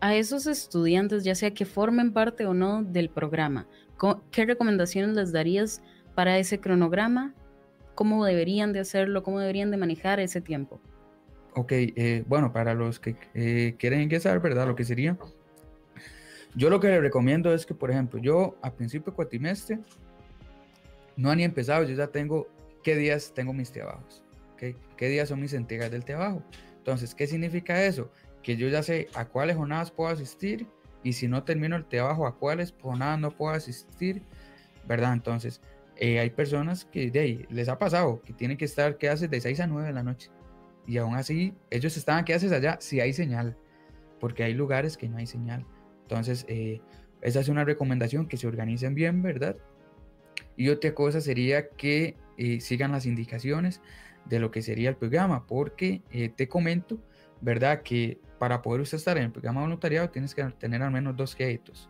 A 0.00 0.14
esos 0.14 0.46
estudiantes, 0.46 1.24
ya 1.24 1.34
sea 1.34 1.52
que 1.52 1.64
formen 1.64 2.12
parte 2.12 2.46
o 2.46 2.54
no 2.54 2.84
del 2.84 3.10
programa, 3.10 3.66
¿qué 4.30 4.46
recomendaciones 4.46 5.16
les 5.16 5.32
darías 5.32 5.82
para 6.14 6.38
ese 6.38 6.60
cronograma? 6.60 7.34
¿Cómo 7.96 8.24
deberían 8.24 8.72
de 8.72 8.80
hacerlo? 8.80 9.24
¿Cómo 9.24 9.40
deberían 9.40 9.72
de 9.72 9.76
manejar 9.76 10.20
ese 10.20 10.40
tiempo? 10.40 10.80
Ok, 11.54 11.72
eh, 11.72 12.24
bueno, 12.28 12.52
para 12.52 12.74
los 12.74 13.00
que 13.00 13.16
eh, 13.34 13.74
quieren 13.76 14.02
ingresar, 14.02 14.40
¿verdad? 14.40 14.68
Lo 14.68 14.76
que 14.76 14.84
sería, 14.84 15.16
yo 16.54 16.70
lo 16.70 16.80
que 16.80 16.88
les 16.88 17.00
recomiendo 17.00 17.52
es 17.52 17.66
que, 17.66 17.74
por 17.74 17.90
ejemplo, 17.90 18.20
yo 18.20 18.56
a 18.62 18.72
principio 18.72 19.10
de 19.10 19.16
cuatrimestre 19.16 19.78
no 21.16 21.30
han 21.30 21.38
ni 21.38 21.44
empezado, 21.44 21.82
yo 21.82 21.94
ya 21.94 22.06
tengo 22.06 22.46
qué 22.82 22.96
días 22.96 23.32
tengo 23.34 23.52
mis 23.52 23.72
trabajos, 23.72 24.22
¿okay? 24.58 24.76
qué 24.96 25.08
días 25.08 25.28
son 25.28 25.40
mis 25.40 25.52
entregas 25.52 25.90
del 25.90 26.04
trabajo. 26.04 26.42
Entonces, 26.78 27.14
¿qué 27.14 27.26
significa 27.26 27.84
eso? 27.84 28.10
Que 28.42 28.56
yo 28.56 28.68
ya 28.68 28.82
sé 28.82 29.08
a 29.14 29.24
cuáles 29.24 29.56
jornadas 29.56 29.90
puedo 29.90 30.10
asistir 30.10 30.66
y 31.04 31.12
si 31.12 31.28
no 31.28 31.44
termino 31.44 31.76
el 31.76 31.84
trabajo, 31.84 32.26
a 32.26 32.36
cuáles 32.36 32.74
jornadas 32.80 33.20
no 33.20 33.30
puedo 33.30 33.54
asistir, 33.54 34.22
¿verdad? 34.86 35.12
Entonces, 35.12 35.60
eh, 35.96 36.18
hay 36.18 36.30
personas 36.30 36.84
que 36.84 37.10
de 37.10 37.20
ahí 37.20 37.46
les 37.50 37.68
ha 37.68 37.78
pasado 37.78 38.20
que 38.22 38.32
tienen 38.32 38.56
que 38.56 38.64
estar, 38.64 38.98
¿qué 38.98 39.08
haces? 39.08 39.30
De 39.30 39.40
6 39.40 39.60
a 39.60 39.66
9 39.66 39.86
de 39.86 39.94
la 39.94 40.02
noche. 40.02 40.30
Y 40.86 40.98
aún 40.98 41.14
así, 41.14 41.54
ellos 41.70 41.96
están, 41.96 42.24
¿qué 42.24 42.34
haces 42.34 42.50
allá? 42.50 42.78
Si 42.80 43.00
hay 43.00 43.12
señal, 43.12 43.56
porque 44.18 44.42
hay 44.42 44.54
lugares 44.54 44.96
que 44.96 45.08
no 45.08 45.18
hay 45.18 45.26
señal. 45.26 45.64
Entonces, 46.02 46.46
eh, 46.48 46.80
esa 47.20 47.40
es 47.40 47.48
una 47.48 47.64
recomendación, 47.64 48.26
que 48.26 48.36
se 48.36 48.46
organicen 48.46 48.94
bien, 48.94 49.22
¿verdad? 49.22 49.56
Y 50.56 50.70
otra 50.70 50.94
cosa 50.94 51.20
sería 51.20 51.68
que 51.68 52.16
eh, 52.36 52.60
sigan 52.60 52.92
las 52.92 53.06
indicaciones 53.06 53.80
de 54.28 54.38
lo 54.40 54.50
que 54.50 54.62
sería 54.62 54.90
el 54.90 54.96
programa, 54.96 55.46
porque 55.46 56.02
eh, 56.10 56.28
te 56.28 56.48
comento, 56.48 56.98
¿verdad? 57.40 57.82
Que 57.82 58.20
para 58.38 58.62
poder 58.62 58.82
usted 58.82 58.98
estar 58.98 59.16
en 59.16 59.24
el 59.24 59.32
programa 59.32 59.62
voluntariado 59.62 60.10
tienes 60.10 60.34
que 60.34 60.44
tener 60.44 60.82
al 60.82 60.90
menos 60.90 61.16
dos 61.16 61.34
créditos 61.34 61.88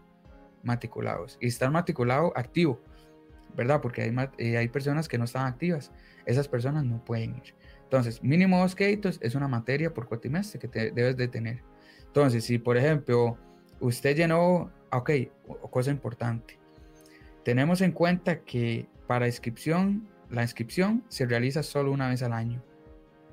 matriculados 0.62 1.38
y 1.40 1.46
estar 1.46 1.70
matriculado 1.70 2.32
activo, 2.36 2.80
¿verdad? 3.54 3.80
Porque 3.80 4.02
hay, 4.02 4.54
hay 4.56 4.68
personas 4.68 5.08
que 5.08 5.18
no 5.18 5.24
están 5.24 5.46
activas, 5.46 5.92
esas 6.26 6.48
personas 6.48 6.84
no 6.84 7.04
pueden 7.04 7.36
ir. 7.36 7.54
Entonces, 7.82 8.22
mínimo 8.22 8.60
dos 8.60 8.74
créditos 8.74 9.18
es 9.22 9.34
una 9.34 9.48
materia 9.48 9.92
por 9.92 10.06
cuatrimestre 10.06 10.60
que 10.60 10.68
te 10.68 10.90
debes 10.90 11.16
de 11.16 11.26
tener. 11.28 11.62
Entonces, 12.06 12.44
si 12.44 12.58
por 12.58 12.76
ejemplo 12.76 13.38
usted 13.80 14.16
llenó, 14.16 14.70
ok, 14.92 15.10
cosa 15.70 15.90
importante, 15.90 16.58
tenemos 17.44 17.80
en 17.80 17.92
cuenta 17.92 18.40
que 18.40 18.86
para 19.06 19.26
inscripción, 19.26 20.06
la 20.30 20.42
inscripción 20.42 21.04
se 21.08 21.26
realiza 21.26 21.62
solo 21.62 21.92
una 21.92 22.08
vez 22.08 22.22
al 22.22 22.32
año. 22.32 22.62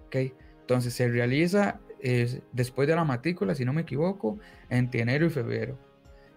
Ok, 0.07 0.15
entonces 0.61 0.93
se 0.93 1.07
realiza 1.07 1.79
después 2.51 2.87
de 2.87 2.95
la 2.95 3.03
matrícula, 3.03 3.55
si 3.55 3.65
no 3.65 3.73
me 3.73 3.81
equivoco, 3.81 4.37
entre 4.69 5.01
enero 5.01 5.25
y 5.25 5.29
febrero. 5.29 5.77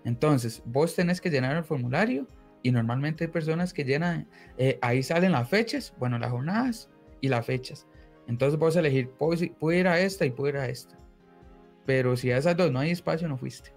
Entonces, 0.04 0.62
vos 0.64 0.94
tenés 0.94 1.20
que 1.20 1.30
llenar 1.30 1.56
el 1.56 1.64
formulario 1.64 2.26
y 2.62 2.72
normalmente 2.72 3.24
hay 3.24 3.30
personas 3.30 3.72
que 3.72 3.84
llenan, 3.84 4.26
eh, 4.56 4.78
ahí 4.80 5.02
salen 5.02 5.32
las 5.32 5.48
fechas, 5.48 5.94
bueno, 5.98 6.18
las 6.18 6.30
jornadas 6.30 6.88
y 7.20 7.28
las 7.28 7.44
fechas. 7.44 7.86
Entonces 8.26 8.58
vos 8.58 8.76
elegir, 8.76 9.10
puedo, 9.10 9.72
ir 9.72 9.88
a 9.88 10.00
esta 10.00 10.26
y 10.26 10.30
puedo 10.30 10.50
ir 10.50 10.56
a 10.56 10.68
esta. 10.68 10.98
Pero 11.86 12.16
si 12.16 12.30
a 12.30 12.38
esas 12.38 12.56
dos 12.56 12.70
no 12.70 12.78
hay 12.78 12.90
espacio, 12.90 13.28
no 13.28 13.38
fuiste. 13.38 13.72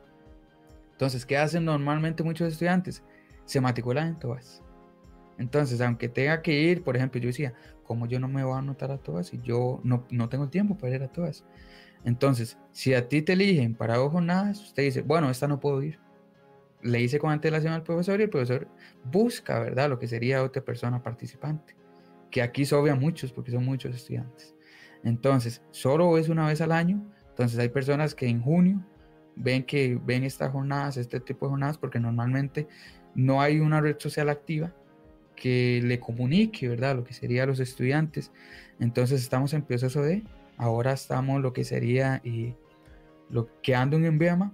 Entonces, 0.91 1.25
¿qué 1.25 1.37
hacen 1.37 1.65
normalmente 1.65 2.23
muchos 2.23 2.51
estudiantes? 2.51 3.03
Se 3.45 3.61
matriculan 3.61 4.09
en 4.09 4.19
todas. 4.19 4.61
Entonces, 5.41 5.81
aunque 5.81 6.07
tenga 6.07 6.43
que 6.43 6.53
ir, 6.53 6.83
por 6.83 6.95
ejemplo, 6.95 7.19
yo 7.19 7.25
decía, 7.25 7.55
¿cómo 7.83 8.05
yo 8.05 8.19
no 8.19 8.27
me 8.27 8.43
voy 8.43 8.53
a 8.53 8.59
anotar 8.59 8.91
a 8.91 8.99
todas 8.99 9.33
y 9.33 9.41
yo 9.41 9.81
no, 9.83 10.05
no 10.11 10.29
tengo 10.29 10.49
tiempo 10.49 10.77
para 10.77 10.95
ir 10.95 11.01
a 11.01 11.07
todas? 11.07 11.43
Entonces, 12.05 12.59
si 12.71 12.93
a 12.93 13.07
ti 13.07 13.23
te 13.23 13.33
eligen 13.33 13.73
para 13.73 13.97
dos 13.97 14.11
jornadas, 14.11 14.61
usted 14.61 14.83
dice, 14.83 15.01
bueno, 15.01 15.31
esta 15.31 15.47
no 15.47 15.59
puedo 15.59 15.81
ir. 15.81 15.97
Le 16.83 17.01
hice 17.01 17.17
con 17.17 17.31
antelación 17.31 17.73
al 17.73 17.81
profesor 17.81 18.19
y 18.19 18.23
el 18.23 18.29
profesor 18.29 18.67
busca, 19.03 19.59
¿verdad? 19.59 19.89
Lo 19.89 19.97
que 19.97 20.07
sería 20.07 20.43
otra 20.43 20.63
persona 20.63 21.01
participante 21.01 21.75
que 22.29 22.43
aquí 22.43 22.63
sobran 22.63 22.99
muchos 22.99 23.33
porque 23.33 23.49
son 23.49 23.65
muchos 23.65 23.95
estudiantes. 23.95 24.55
Entonces, 25.03 25.63
solo 25.71 26.19
es 26.19 26.29
una 26.29 26.45
vez 26.45 26.61
al 26.61 26.71
año. 26.71 27.03
Entonces, 27.29 27.57
hay 27.57 27.69
personas 27.69 28.13
que 28.13 28.27
en 28.27 28.43
junio 28.43 28.85
ven 29.35 29.63
que 29.63 29.99
ven 30.05 30.23
estas 30.23 30.51
jornadas, 30.51 30.97
este 30.97 31.19
tipo 31.19 31.47
de 31.47 31.49
jornadas, 31.49 31.79
porque 31.79 31.99
normalmente 31.99 32.67
no 33.15 33.41
hay 33.41 33.59
una 33.59 33.81
red 33.81 33.97
social 33.97 34.29
activa 34.29 34.71
que 35.41 35.81
le 35.83 35.99
comunique, 35.99 36.69
¿verdad? 36.69 36.95
Lo 36.95 37.03
que 37.03 37.13
sería 37.13 37.43
a 37.43 37.45
los 37.47 37.59
estudiantes. 37.59 38.31
Entonces, 38.79 39.23
estamos 39.23 39.55
en 39.55 39.63
proceso 39.63 40.03
de, 40.03 40.21
ahora 40.55 40.91
estamos 40.91 41.41
lo 41.41 41.51
que 41.51 41.63
sería 41.63 42.21
y 42.23 42.53
lo 43.31 43.49
que 43.63 43.73
ando 43.73 43.97
en 43.97 44.05
emblema, 44.05 44.53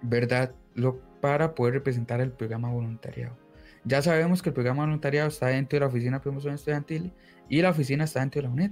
¿verdad? 0.00 0.54
Lo, 0.74 0.98
para 1.20 1.54
poder 1.54 1.74
representar 1.74 2.22
el 2.22 2.32
programa 2.32 2.70
voluntariado. 2.70 3.36
Ya 3.84 4.00
sabemos 4.00 4.40
que 4.40 4.48
el 4.48 4.54
programa 4.54 4.84
voluntariado 4.84 5.28
está 5.28 5.48
dentro 5.48 5.76
de 5.76 5.80
la 5.80 5.88
Oficina 5.88 6.16
de 6.16 6.22
Promoción 6.22 6.54
Estudiantil 6.54 7.12
y 7.50 7.60
la 7.60 7.68
oficina 7.68 8.04
está 8.04 8.20
dentro 8.20 8.40
de 8.40 8.48
la 8.48 8.54
UNED, 8.54 8.70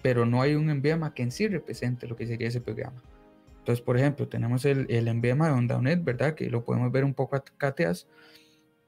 pero 0.00 0.24
no 0.24 0.40
hay 0.40 0.54
un 0.54 0.70
emblema 0.70 1.12
que 1.12 1.22
en 1.22 1.30
sí 1.30 1.46
represente 1.46 2.06
lo 2.06 2.16
que 2.16 2.26
sería 2.26 2.48
ese 2.48 2.62
programa. 2.62 3.02
Entonces, 3.58 3.84
por 3.84 3.98
ejemplo, 3.98 4.28
tenemos 4.28 4.64
el, 4.64 4.86
el 4.88 5.08
emblema 5.08 5.48
de 5.48 5.52
Onda 5.52 5.76
UNED, 5.76 6.02
¿verdad? 6.02 6.34
Que 6.34 6.48
lo 6.48 6.64
podemos 6.64 6.90
ver 6.90 7.04
un 7.04 7.12
poco 7.12 7.36
a 7.36 7.44
cateas, 7.44 8.06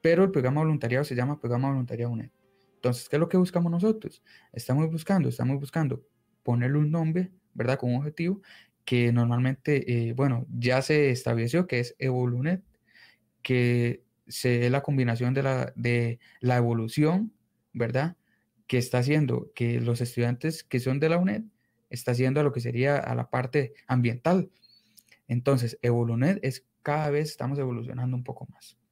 pero 0.03 0.25
el 0.25 0.31
programa 0.31 0.59
voluntariado 0.59 1.05
se 1.05 1.15
llama 1.15 1.39
Programa 1.39 1.69
Voluntariado 1.69 2.11
UNED. 2.11 2.29
Entonces, 2.75 3.07
¿qué 3.07 3.15
es 3.15 3.19
lo 3.21 3.29
que 3.29 3.37
buscamos 3.37 3.71
nosotros? 3.71 4.21
Estamos 4.51 4.91
buscando, 4.91 5.29
estamos 5.29 5.57
buscando 5.61 6.03
ponerle 6.43 6.77
un 6.77 6.91
nombre, 6.91 7.31
¿verdad? 7.53 7.79
Con 7.79 7.91
un 7.91 8.01
objetivo 8.01 8.41
que 8.83 9.13
normalmente, 9.13 10.09
eh, 10.09 10.11
bueno, 10.11 10.45
ya 10.49 10.81
se 10.81 11.09
estableció 11.09 11.67
que 11.67 11.79
es 11.79 11.95
Evolunet, 11.99 12.61
que 13.41 14.03
es 14.25 14.69
la 14.69 14.83
combinación 14.83 15.33
de 15.33 15.43
la, 15.43 15.71
de 15.77 16.19
la 16.41 16.57
evolución, 16.57 17.31
¿verdad? 17.71 18.17
Que 18.67 18.79
está 18.79 18.97
haciendo 18.97 19.53
que 19.55 19.79
los 19.79 20.01
estudiantes 20.01 20.65
que 20.65 20.81
son 20.81 20.99
de 20.99 21.07
la 21.07 21.17
UNED 21.17 21.43
está 21.89 22.11
haciendo 22.11 22.41
a 22.41 22.43
lo 22.43 22.51
que 22.51 22.59
sería 22.59 22.97
a 22.97 23.15
la 23.15 23.29
parte 23.29 23.73
ambiental. 23.87 24.51
Entonces, 25.29 25.79
Evolunet 25.81 26.39
es 26.43 26.65
cada 26.81 27.09
vez 27.09 27.29
estamos 27.29 27.57
evolucionando 27.57 28.17
un 28.17 28.25
poco 28.25 28.47
más. 28.51 28.82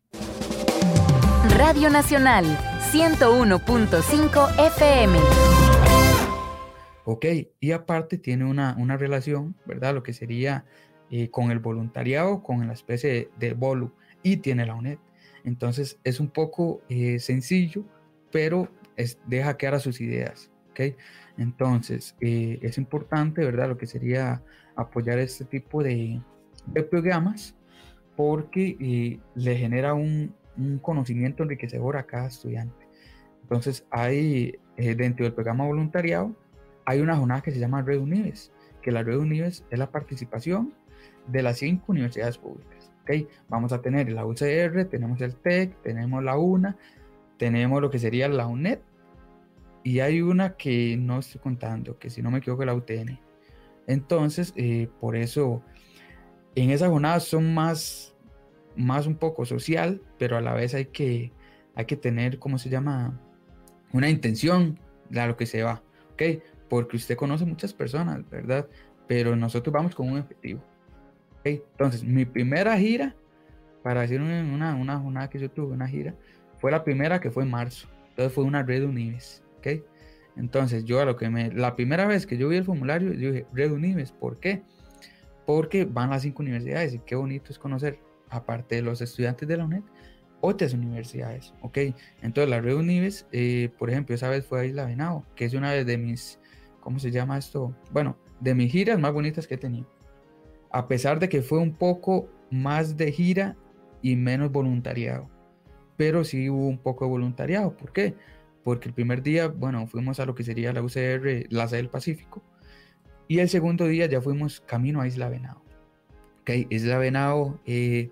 Radio 1.61 1.91
Nacional 1.91 2.43
101.5 2.91 4.67
FM. 4.73 5.15
Ok, 7.05 7.25
y 7.59 7.71
aparte 7.71 8.17
tiene 8.17 8.45
una, 8.45 8.75
una 8.79 8.97
relación, 8.97 9.55
¿verdad? 9.67 9.93
Lo 9.93 10.01
que 10.01 10.11
sería 10.11 10.65
eh, 11.11 11.29
con 11.29 11.51
el 11.51 11.59
voluntariado, 11.59 12.41
con 12.41 12.65
la 12.65 12.73
especie 12.73 13.11
de, 13.11 13.29
de 13.37 13.53
BOLU, 13.53 13.93
y 14.23 14.37
tiene 14.37 14.65
la 14.65 14.73
UNED. 14.73 14.97
Entonces 15.43 15.99
es 16.03 16.19
un 16.19 16.29
poco 16.31 16.81
eh, 16.89 17.19
sencillo, 17.19 17.85
pero 18.31 18.67
es, 18.95 19.19
deja 19.27 19.55
que 19.55 19.67
haga 19.67 19.79
sus 19.79 20.01
ideas. 20.01 20.49
¿okay? 20.71 20.95
Entonces 21.37 22.15
eh, 22.21 22.57
es 22.63 22.79
importante, 22.79 23.45
¿verdad? 23.45 23.69
Lo 23.69 23.77
que 23.77 23.85
sería 23.85 24.41
apoyar 24.75 25.19
este 25.19 25.45
tipo 25.45 25.83
de, 25.83 26.23
programas 26.89 27.55
porque 28.15 29.19
le 29.35 29.57
genera 29.57 29.93
un, 29.93 30.33
conocimiento 30.81 31.43
enriquecedor 31.43 31.97
a 31.97 32.03
cada 32.03 32.27
estudiante. 32.27 32.87
Entonces 33.43 33.85
hay 33.89 34.57
dentro 34.77 35.25
del 35.25 35.33
programa 35.33 35.65
voluntariado, 35.65 36.35
hay 36.85 37.01
una 37.01 37.15
jornada 37.15 37.41
que 37.41 37.51
se 37.51 37.59
llama 37.59 37.81
Red 37.81 37.99
Unives, 37.99 38.51
que 38.81 38.91
la 38.91 39.03
Red 39.03 39.17
Unives 39.17 39.65
es 39.69 39.79
la 39.79 39.91
participación 39.91 40.73
de 41.27 41.43
las 41.43 41.59
cinco 41.59 41.91
universidades 41.91 42.37
públicas. 42.37 42.91
Vamos 43.49 43.73
a 43.73 43.81
tener 43.81 44.11
la 44.11 44.25
UCR, 44.25 44.85
tenemos 44.85 45.21
el 45.21 45.35
TEC, 45.35 45.81
tenemos 45.81 46.23
la 46.23 46.37
UNA, 46.37 46.77
tenemos 47.37 47.81
lo 47.81 47.89
que 47.89 47.99
sería 47.99 48.27
la 48.29 48.47
UNED 48.47 48.79
y 49.83 49.99
hay 49.99 50.21
una 50.21 50.55
que 50.55 50.95
no 50.97 51.19
estoy 51.19 51.41
contando, 51.41 51.97
que 51.97 52.09
si 52.09 52.21
no 52.21 52.31
me 52.31 52.37
equivoco 52.37 52.63
la 52.63 52.75
UTN. 52.75 53.19
Entonces, 53.87 54.53
eh, 54.55 54.87
por 54.99 55.15
eso, 55.15 55.63
en 56.55 56.69
esas 56.69 56.89
jornadas 56.89 57.23
son 57.23 57.53
más, 57.53 58.10
más 58.75 59.07
un 59.07 59.15
poco 59.15 59.45
social, 59.45 60.01
pero 60.17 60.37
a 60.37 60.41
la 60.41 60.53
vez 60.53 60.73
hay 60.73 60.85
que, 60.85 61.31
hay 61.75 61.85
que 61.85 61.95
tener, 61.95 62.39
¿cómo 62.39 62.57
se 62.57 62.69
llama? 62.69 63.19
Una 63.93 64.09
intención 64.09 64.79
de 65.09 65.27
lo 65.27 65.37
que 65.37 65.45
se 65.45 65.63
va, 65.63 65.83
¿ok? 66.13 66.41
Porque 66.69 66.97
usted 66.97 67.15
conoce 67.15 67.45
muchas 67.45 67.73
personas, 67.73 68.27
¿verdad? 68.29 68.67
Pero 69.07 69.35
nosotros 69.35 69.73
vamos 69.73 69.93
con 69.93 70.09
un 70.09 70.19
objetivo. 70.19 70.63
Entonces, 71.43 72.03
mi 72.03 72.25
primera 72.25 72.77
gira, 72.77 73.15
para 73.83 74.01
decir 74.01 74.21
una, 74.21 74.75
una, 74.75 74.99
jornada 74.99 75.29
que 75.29 75.39
yo 75.39 75.49
tuve, 75.49 75.73
una 75.73 75.87
gira, 75.87 76.13
fue 76.59 76.71
la 76.71 76.83
primera 76.83 77.19
que 77.19 77.31
fue 77.31 77.43
en 77.43 77.49
marzo. 77.49 77.87
Entonces 78.09 78.33
fue 78.33 78.43
una 78.43 78.63
red 78.63 78.83
Unives, 78.83 79.43
¿ok? 79.57 79.67
Entonces 80.37 80.85
yo 80.85 81.01
a 81.01 81.05
lo 81.05 81.17
que 81.17 81.29
me, 81.29 81.51
la 81.51 81.75
primera 81.75 82.05
vez 82.05 82.25
que 82.25 82.37
yo 82.37 82.47
vi 82.47 82.57
el 82.57 82.63
formulario, 82.63 83.13
yo 83.13 83.31
dije, 83.31 83.45
red 83.53 83.71
Unives, 83.71 84.11
¿por 84.11 84.37
qué? 84.39 84.61
Porque 85.45 85.85
van 85.85 86.09
las 86.09 86.21
cinco 86.21 86.43
universidades 86.43 86.93
y 86.93 86.99
qué 86.99 87.15
bonito 87.15 87.51
es 87.51 87.59
conocer, 87.59 87.99
aparte 88.31 88.75
de 88.75 88.81
los 88.81 89.01
estudiantes 89.01 89.47
de 89.47 89.57
la 89.57 89.65
UNED, 89.65 89.83
otras 90.39 90.73
universidades, 90.73 91.53
¿ok? 91.61 91.77
Entonces 92.21 92.49
la 92.49 92.59
red 92.59 92.75
Unives, 92.75 93.27
eh, 93.31 93.69
por 93.77 93.91
ejemplo, 93.91 94.15
esa 94.15 94.29
vez 94.29 94.45
fue 94.45 94.61
a 94.61 94.65
Isla 94.65 94.85
Venado, 94.85 95.23
que 95.35 95.45
es 95.45 95.53
una 95.53 95.71
de 95.71 95.97
mis, 95.97 96.39
¿cómo 96.79 96.97
se 96.97 97.11
llama 97.11 97.37
esto? 97.37 97.75
Bueno, 97.91 98.17
de 98.39 98.55
mis 98.55 98.71
giras 98.71 98.99
más 98.99 99.13
bonitas 99.13 99.47
que 99.47 99.55
he 99.55 99.59
tenido. 99.59 99.87
A 100.71 100.87
pesar 100.87 101.19
de 101.19 101.29
que 101.29 101.41
fue 101.41 101.59
un 101.59 101.73
poco 101.73 102.27
más 102.49 102.97
de 102.97 103.11
gira 103.11 103.55
y 104.01 104.15
menos 104.15 104.51
voluntariado. 104.51 105.29
Pero 105.95 106.23
sí 106.23 106.49
hubo 106.49 106.67
un 106.67 106.79
poco 106.79 107.05
de 107.05 107.11
voluntariado. 107.11 107.77
¿Por 107.77 107.93
qué? 107.93 108.15
Porque 108.63 108.87
el 108.87 108.93
primer 108.93 109.21
día, 109.21 109.47
bueno, 109.47 109.85
fuimos 109.87 110.19
a 110.19 110.25
lo 110.25 110.33
que 110.33 110.43
sería 110.43 110.73
la 110.73 110.81
UCR, 110.81 111.45
la 111.49 111.67
sede 111.67 111.77
del 111.77 111.89
Pacífico. 111.89 112.41
Y 113.27 113.39
el 113.39 113.49
segundo 113.49 113.85
día 113.85 114.07
ya 114.07 114.21
fuimos 114.21 114.61
camino 114.61 115.01
a 115.01 115.07
Isla 115.07 115.29
Venado. 115.29 115.61
Ok, 116.41 116.49
Isla 116.69 116.97
Venado 116.97 117.59
eh, 117.65 118.09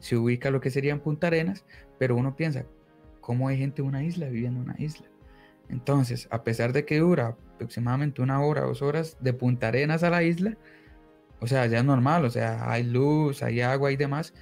se 0.00 0.16
ubica 0.16 0.50
lo 0.50 0.60
que 0.60 0.70
sería 0.70 0.92
en 0.92 1.00
Punta 1.00 1.28
Arenas, 1.28 1.64
pero 1.98 2.16
uno 2.16 2.34
piensa, 2.34 2.66
¿cómo 3.20 3.48
hay 3.48 3.58
gente 3.58 3.82
en 3.82 3.88
una 3.88 4.02
isla 4.02 4.28
viviendo 4.28 4.60
en 4.60 4.70
una 4.70 4.76
isla? 4.78 5.06
Entonces, 5.68 6.26
a 6.30 6.42
pesar 6.42 6.72
de 6.72 6.84
que 6.84 6.98
dura 6.98 7.36
aproximadamente 7.54 8.22
una 8.22 8.42
hora, 8.42 8.62
dos 8.62 8.82
horas 8.82 9.16
de 9.20 9.32
Punta 9.32 9.68
Arenas 9.68 10.02
a 10.02 10.10
la 10.10 10.22
isla, 10.22 10.56
o 11.40 11.46
sea, 11.46 11.66
ya 11.66 11.78
es 11.78 11.84
normal, 11.84 12.24
o 12.24 12.30
sea, 12.30 12.70
hay 12.70 12.82
luz, 12.82 13.42
hay 13.42 13.60
agua 13.60 13.92
y 13.92 13.96
demás, 13.96 14.34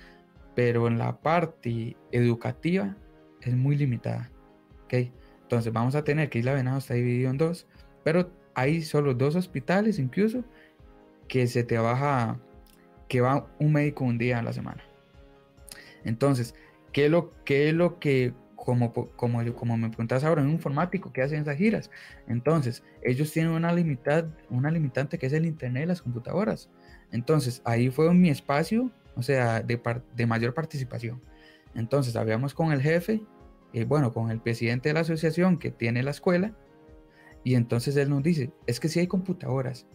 pero 0.55 0.89
en 0.89 0.99
la 0.99 1.21
parte 1.21 1.97
educativa 2.11 2.97
es 3.43 3.55
muy 3.55 3.77
limitada. 3.77 4.31
¿ok? 4.85 4.95
Entonces 5.43 5.73
vamos 5.73 5.95
a 5.95 6.05
tener 6.05 6.29
que 6.29 6.41
Isla 6.41 6.55
Venado 6.55 6.79
está 6.79 6.95
dividido 6.95 7.31
en 7.31 7.39
dos, 7.39 7.67
pero 8.05 8.31
hay 8.55 8.83
solo 8.83 9.15
dos 9.15 9.37
hospitales 9.37 9.99
incluso 9.99 10.45
que 11.29 11.47
se 11.47 11.63
te 11.63 11.79
baja, 11.79 12.41
que 13.09 13.21
va 13.21 13.47
un 13.61 13.73
médico 13.73 14.05
un 14.05 14.19
día 14.19 14.39
a 14.41 14.43
la 14.43 14.53
semana. 14.53 14.83
Entonces, 16.09 16.55
¿qué 16.93 17.07
es 17.07 17.11
lo, 17.11 17.33
es 17.47 17.75
lo 17.75 17.99
que, 17.99 18.35
como, 18.57 18.93
como, 18.93 19.55
como 19.55 19.77
me 19.77 19.89
preguntas 19.89 20.25
ahora, 20.25 20.43
un 20.43 20.51
informático, 20.51 21.13
¿qué 21.13 21.23
hacen 21.23 21.43
esas 21.43 21.57
giras? 21.57 21.91
Entonces, 22.27 22.83
ellos 23.03 23.33
tienen 23.33 23.53
una, 23.53 23.75
una 24.51 24.71
limitante 24.71 25.19
que 25.19 25.27
es 25.27 25.33
el 25.33 25.47
Internet 25.47 25.83
de 25.83 25.87
las 25.87 26.03
computadoras. 26.03 26.71
Entonces, 27.13 27.63
ahí 27.65 27.91
fue 27.91 28.13
mi 28.15 28.31
espacio 28.31 28.91
o 29.19 29.23
sea, 29.23 29.63
de, 29.63 29.81
de 30.15 30.27
mayor 30.27 30.55
participación. 30.55 31.21
Entonces, 31.75 32.15
habíamos 32.15 32.55
con 32.55 32.73
el 32.73 32.81
jefe, 32.81 33.21
eh, 33.73 33.85
bueno, 33.85 34.13
con 34.13 34.31
el 34.31 34.41
presidente 34.41 34.89
de 34.89 34.95
la 34.95 35.01
asociación 35.01 35.59
que 35.59 35.73
tiene 35.73 36.05
la 36.05 36.13
escuela, 36.13 36.55
y 37.43 37.57
entonces 37.57 37.97
él 37.97 38.11
nos 38.11 38.23
dice, 38.23 38.53
es 38.67 38.79
que 38.79 38.89
sí 38.89 39.01
hay 39.01 39.09
computadoras, 39.09 39.87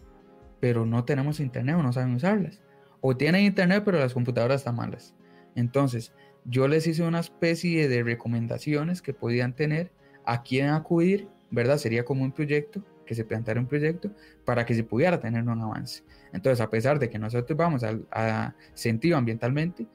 pero 0.60 0.84
no 0.84 1.04
tenemos 1.04 1.40
internet 1.40 1.76
o 1.78 1.82
no 1.82 1.92
saben 1.92 2.14
usarlas. 2.14 2.60
O 3.00 3.16
tienen 3.16 3.44
internet, 3.44 3.82
pero 3.84 3.98
las 3.98 4.12
computadoras 4.12 4.60
están 4.60 4.76
malas. 4.76 5.14
Entonces, 5.54 6.12
yo 6.44 6.68
les 6.68 6.86
hice 6.86 7.02
una 7.02 7.20
especie 7.20 7.88
de 7.88 8.02
recomendaciones 8.02 9.02
que 9.02 9.14
podían 9.14 9.54
tener 9.54 9.90
a 10.24 10.42
quién 10.42 10.70
acudir, 10.70 11.28
¿verdad? 11.50 11.78
Sería 11.78 12.04
como 12.04 12.24
un 12.24 12.32
proyecto, 12.32 12.82
que 13.06 13.14
se 13.14 13.24
planteara 13.24 13.60
un 13.60 13.66
proyecto 13.66 14.10
para 14.44 14.64
que 14.64 14.74
se 14.74 14.84
pudiera 14.84 15.20
tener 15.20 15.42
un 15.42 15.60
avance. 15.60 16.02
Entonces, 16.32 16.60
a 16.60 16.70
pesar 16.70 16.98
de 16.98 17.10
que 17.10 17.18
nosotros 17.18 17.56
vamos 17.56 17.82
a, 17.84 18.54
sentido 18.74 19.16
ambientalmente, 19.16 19.86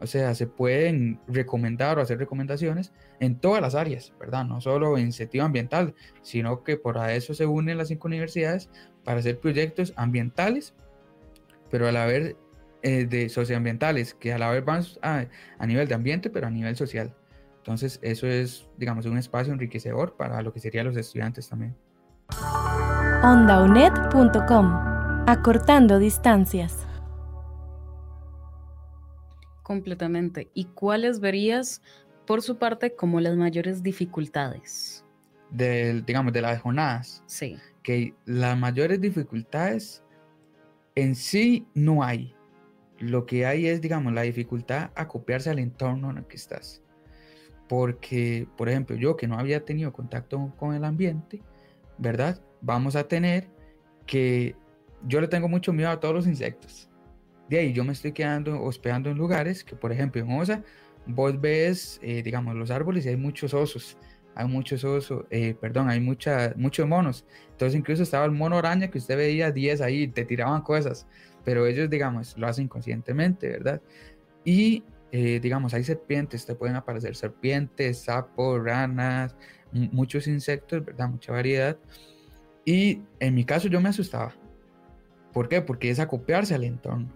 o 0.00 0.06
sea, 0.06 0.34
se 0.34 0.46
pueden 0.46 1.20
recomendar 1.28 1.98
o 1.98 2.02
hacer 2.02 2.18
recomendaciones 2.18 2.92
en 3.20 3.36
todas 3.36 3.62
las 3.62 3.74
áreas, 3.74 4.12
¿verdad? 4.18 4.44
No 4.44 4.60
solo 4.60 4.98
en 4.98 5.12
sentido 5.12 5.44
ambiental, 5.44 5.94
sino 6.22 6.62
que 6.62 6.76
por 6.76 6.96
eso 7.10 7.34
se 7.34 7.46
unen 7.46 7.78
las 7.78 7.88
cinco 7.88 8.08
universidades 8.08 8.68
para 9.04 9.20
hacer 9.20 9.38
proyectos 9.38 9.92
ambientales, 9.96 10.74
pero 11.70 11.88
a 11.88 11.92
la 11.92 12.06
vez 12.06 12.36
eh, 12.86 13.06
de 13.06 13.30
socioambientales, 13.30 14.12
que 14.12 14.34
a 14.34 14.38
la 14.38 14.50
vez 14.50 14.62
van 14.62 14.82
a, 15.00 15.24
a 15.58 15.66
nivel 15.66 15.88
de 15.88 15.94
ambiente, 15.94 16.28
pero 16.28 16.48
a 16.48 16.50
nivel 16.50 16.76
social. 16.76 17.14
Entonces, 17.56 17.98
eso 18.02 18.26
es, 18.26 18.68
digamos, 18.76 19.06
un 19.06 19.16
espacio 19.16 19.54
enriquecedor 19.54 20.18
para 20.18 20.42
lo 20.42 20.52
que 20.52 20.60
serían 20.60 20.84
los 20.84 20.94
estudiantes 20.98 21.48
también. 21.48 21.74
ondaunet.com 23.22 24.66
Acortando 25.26 25.98
distancias. 25.98 26.86
Completamente. 29.62 30.50
¿Y 30.52 30.66
cuáles 30.66 31.20
verías 31.20 31.80
por 32.26 32.42
su 32.42 32.58
parte 32.58 32.94
como 32.94 33.18
las 33.18 33.34
mayores 33.34 33.82
dificultades? 33.82 35.06
Del, 35.48 36.04
digamos, 36.04 36.34
de 36.34 36.42
las 36.42 36.60
jornadas. 36.60 37.22
Sí. 37.24 37.56
Que 37.82 38.14
las 38.26 38.58
mayores 38.58 39.00
dificultades 39.00 40.04
en 40.94 41.14
sí 41.14 41.66
no 41.72 42.04
hay. 42.04 42.34
Lo 42.98 43.26
que 43.26 43.46
hay 43.46 43.66
es, 43.66 43.80
digamos, 43.80 44.12
la 44.12 44.22
dificultad 44.22 44.90
a 44.94 45.08
copiarse 45.08 45.50
al 45.50 45.58
entorno 45.58 46.10
en 46.10 46.18
el 46.18 46.24
que 46.26 46.36
estás. 46.36 46.82
Porque, 47.68 48.46
por 48.56 48.68
ejemplo, 48.68 48.96
yo 48.96 49.16
que 49.16 49.26
no 49.26 49.38
había 49.38 49.64
tenido 49.64 49.92
contacto 49.92 50.52
con 50.56 50.74
el 50.74 50.84
ambiente, 50.84 51.42
¿verdad? 51.98 52.40
Vamos 52.60 52.96
a 52.96 53.08
tener 53.08 53.48
que 54.06 54.54
yo 55.06 55.20
le 55.20 55.28
tengo 55.28 55.48
mucho 55.48 55.72
miedo 55.72 55.90
a 55.90 56.00
todos 56.00 56.14
los 56.14 56.26
insectos. 56.26 56.88
De 57.48 57.58
ahí 57.58 57.72
yo 57.72 57.84
me 57.84 57.92
estoy 57.92 58.12
quedando 58.12 58.62
hospedando 58.62 59.10
en 59.10 59.18
lugares 59.18 59.64
que, 59.64 59.76
por 59.76 59.92
ejemplo, 59.92 60.22
en 60.22 60.30
Osa, 60.30 60.62
vos 61.06 61.40
ves, 61.40 62.00
eh, 62.02 62.22
digamos, 62.22 62.54
los 62.54 62.70
árboles 62.70 63.04
y 63.06 63.10
hay 63.10 63.16
muchos 63.16 63.54
osos. 63.54 63.98
Hay 64.34 64.48
muchos 64.48 64.82
osos, 64.82 65.24
eh, 65.30 65.54
perdón, 65.54 65.88
hay 65.88 66.00
mucha, 66.00 66.54
muchos 66.56 66.88
monos. 66.88 67.24
Entonces 67.52 67.78
incluso 67.78 68.02
estaba 68.02 68.24
el 68.24 68.32
mono 68.32 68.58
araña 68.58 68.90
que 68.90 68.98
usted 68.98 69.16
veía 69.16 69.52
10 69.52 69.80
ahí, 69.80 70.08
te 70.08 70.24
tiraban 70.24 70.62
cosas. 70.62 71.06
Pero 71.44 71.66
ellos, 71.66 71.90
digamos, 71.90 72.36
lo 72.38 72.46
hacen 72.46 72.68
conscientemente, 72.68 73.48
¿verdad? 73.48 73.82
Y, 74.44 74.82
eh, 75.12 75.40
digamos, 75.40 75.74
hay 75.74 75.84
serpientes, 75.84 76.46
te 76.46 76.54
pueden 76.54 76.76
aparecer 76.76 77.16
serpientes, 77.16 77.98
sapos, 77.98 78.62
ranas, 78.62 79.36
muchos 79.72 80.26
insectos, 80.26 80.84
¿verdad? 80.84 81.08
Mucha 81.08 81.32
variedad. 81.32 81.76
Y 82.64 83.02
en 83.20 83.34
mi 83.34 83.44
caso 83.44 83.68
yo 83.68 83.80
me 83.80 83.90
asustaba 83.90 84.34
¿Por 85.34 85.48
qué? 85.48 85.60
Porque 85.60 85.90
es 85.90 85.98
acopiarse 85.98 86.54
al 86.54 86.64
entorno. 86.64 87.08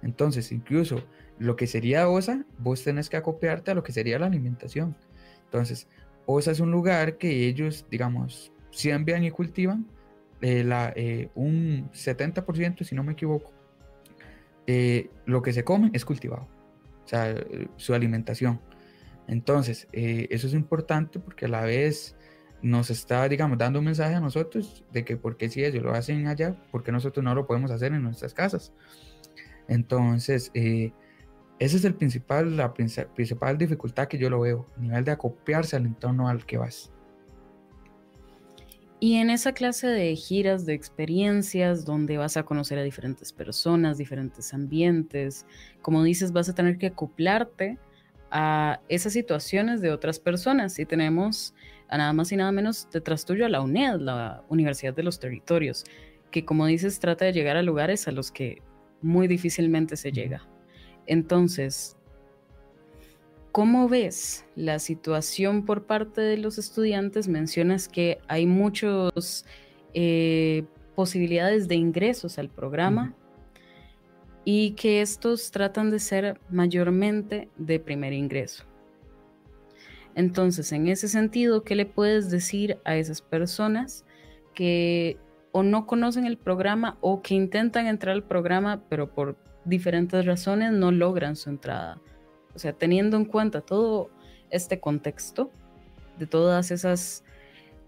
Entonces, 0.00 0.52
incluso 0.52 1.02
lo 1.38 1.56
que 1.56 1.66
sería 1.66 2.08
OSA, 2.08 2.46
vos 2.58 2.84
tenés 2.84 3.10
que 3.10 3.16
acopiarte 3.16 3.72
a 3.72 3.74
lo 3.74 3.82
que 3.82 3.92
sería 3.92 4.18
la 4.18 4.26
alimentación. 4.26 4.96
Entonces, 5.46 5.88
OSA 6.24 6.52
es 6.52 6.60
un 6.60 6.70
lugar 6.70 7.18
que 7.18 7.48
ellos, 7.48 7.84
digamos, 7.90 8.52
siembran 8.70 9.24
y 9.24 9.32
cultivan 9.32 9.86
eh, 10.40 10.62
la, 10.62 10.92
eh, 10.94 11.30
un 11.34 11.90
70%, 11.92 12.84
si 12.84 12.94
no 12.94 13.02
me 13.02 13.12
equivoco, 13.12 13.52
eh, 14.66 15.10
lo 15.26 15.42
que 15.42 15.52
se 15.52 15.64
come 15.64 15.90
es 15.92 16.04
cultivado, 16.04 16.48
o 17.04 17.08
sea, 17.08 17.34
su 17.76 17.94
alimentación. 17.94 18.60
Entonces, 19.26 19.88
eso 19.92 20.46
es 20.46 20.52
importante 20.52 21.18
porque 21.18 21.46
a 21.46 21.48
la 21.48 21.62
vez 21.62 22.14
nos 22.64 22.88
está, 22.88 23.28
digamos, 23.28 23.58
dando 23.58 23.78
un 23.78 23.84
mensaje 23.84 24.14
a 24.14 24.20
nosotros 24.20 24.86
de 24.90 25.04
que 25.04 25.18
porque 25.18 25.50
si 25.50 25.62
ellos 25.62 25.82
lo 25.82 25.92
hacen 25.92 26.26
allá, 26.28 26.56
porque 26.70 26.92
nosotros 26.92 27.22
no 27.22 27.34
lo 27.34 27.46
podemos 27.46 27.70
hacer 27.70 27.92
en 27.92 28.02
nuestras 28.02 28.32
casas. 28.32 28.72
Entonces, 29.68 30.50
eh, 30.54 30.90
esa 31.58 31.76
es 31.76 31.84
el 31.84 31.94
principal, 31.94 32.56
la 32.56 32.72
principal 32.72 33.58
dificultad 33.58 34.08
que 34.08 34.16
yo 34.16 34.30
lo 34.30 34.40
veo, 34.40 34.66
a 34.78 34.80
nivel 34.80 35.04
de 35.04 35.12
acopiarse 35.12 35.76
al 35.76 35.84
entorno 35.84 36.26
al 36.26 36.46
que 36.46 36.56
vas. 36.56 36.90
Y 39.04 39.16
en 39.16 39.28
esa 39.28 39.52
clase 39.52 39.86
de 39.86 40.16
giras, 40.16 40.64
de 40.64 40.72
experiencias, 40.72 41.84
donde 41.84 42.16
vas 42.16 42.38
a 42.38 42.44
conocer 42.44 42.78
a 42.78 42.82
diferentes 42.82 43.34
personas, 43.34 43.98
diferentes 43.98 44.54
ambientes, 44.54 45.44
como 45.82 46.02
dices, 46.02 46.32
vas 46.32 46.48
a 46.48 46.54
tener 46.54 46.78
que 46.78 46.86
acoplarte 46.86 47.76
a 48.30 48.80
esas 48.88 49.12
situaciones 49.12 49.82
de 49.82 49.90
otras 49.90 50.18
personas. 50.18 50.78
Y 50.78 50.86
tenemos 50.86 51.52
a 51.90 51.98
nada 51.98 52.14
más 52.14 52.32
y 52.32 52.36
nada 52.36 52.50
menos 52.50 52.88
detrás 52.90 53.26
tuyo 53.26 53.44
a 53.44 53.50
la 53.50 53.60
UNED, 53.60 53.96
la 53.96 54.42
Universidad 54.48 54.94
de 54.94 55.02
los 55.02 55.20
Territorios, 55.20 55.84
que 56.30 56.46
como 56.46 56.64
dices 56.64 56.98
trata 56.98 57.26
de 57.26 57.34
llegar 57.34 57.58
a 57.58 57.62
lugares 57.62 58.08
a 58.08 58.10
los 58.10 58.32
que 58.32 58.62
muy 59.02 59.28
difícilmente 59.28 59.98
se 59.98 60.12
llega. 60.12 60.48
Entonces, 61.04 61.98
¿cómo 63.54 63.88
ves 63.88 64.44
la 64.56 64.80
situación 64.80 65.64
por 65.64 65.86
parte 65.86 66.20
de 66.20 66.36
los 66.38 66.58
estudiantes? 66.58 67.28
Mencionas 67.28 67.86
que 67.86 68.18
hay 68.26 68.46
muchas 68.46 69.46
eh, 69.94 70.64
posibilidades 70.96 71.68
de 71.68 71.76
ingresos 71.76 72.36
al 72.38 72.48
programa. 72.48 73.14
Y 74.44 74.72
que 74.72 75.00
estos 75.00 75.52
tratan 75.52 75.90
de 75.92 76.00
ser 76.00 76.40
mayormente 76.50 77.48
de 77.56 77.78
primer 77.78 78.12
ingreso. 78.12 78.64
Entonces, 80.16 80.72
en 80.72 80.88
ese 80.88 81.06
sentido, 81.06 81.62
¿qué 81.62 81.76
le 81.76 81.86
puedes 81.86 82.30
decir 82.30 82.78
a 82.84 82.96
esas 82.96 83.22
personas 83.22 84.04
que 84.52 85.16
o 85.52 85.62
no 85.62 85.86
conocen 85.86 86.26
el 86.26 86.38
programa 86.38 86.98
o 87.00 87.22
que 87.22 87.34
intentan 87.34 87.86
entrar 87.86 88.16
al 88.16 88.24
programa, 88.24 88.82
pero 88.88 89.14
por 89.14 89.38
diferentes 89.64 90.26
razones 90.26 90.72
no 90.72 90.90
logran 90.90 91.36
su 91.36 91.50
entrada? 91.50 92.00
O 92.54 92.58
sea, 92.58 92.72
teniendo 92.72 93.16
en 93.16 93.24
cuenta 93.24 93.60
todo 93.60 94.10
este 94.50 94.80
contexto, 94.80 95.50
de 96.18 96.26
todas 96.26 96.70
esas 96.70 97.24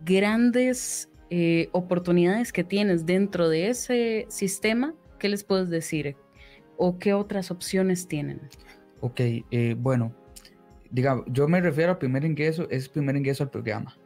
grandes 0.05 1.09
eh, 1.31 1.69
oportunidades 1.73 2.53
que 2.53 2.65
tienes 2.65 3.07
dentro 3.07 3.49
de 3.49 3.69
ese 3.69 4.27
sistema, 4.29 4.95
¿qué 5.19 5.29
les 5.29 5.45
puedes 5.45 5.69
decir? 5.71 6.17
¿O 6.77 6.99
qué 6.99 7.15
otras 7.15 7.51
opciones 7.51 8.07
tienen? 8.09 8.41
Ok, 9.01 9.21
eh, 9.21 9.77
bueno, 9.79 10.15
digamos, 10.91 11.25
yo 11.29 11.49
me 11.49 11.61
refiero 11.61 11.93
al 11.93 11.99
primer 11.99 12.25
ingreso, 12.25 12.69
es 12.71 12.89
primer 12.89 13.17
ingreso 13.17 13.45
al 13.45 13.51
programa. 13.51 13.97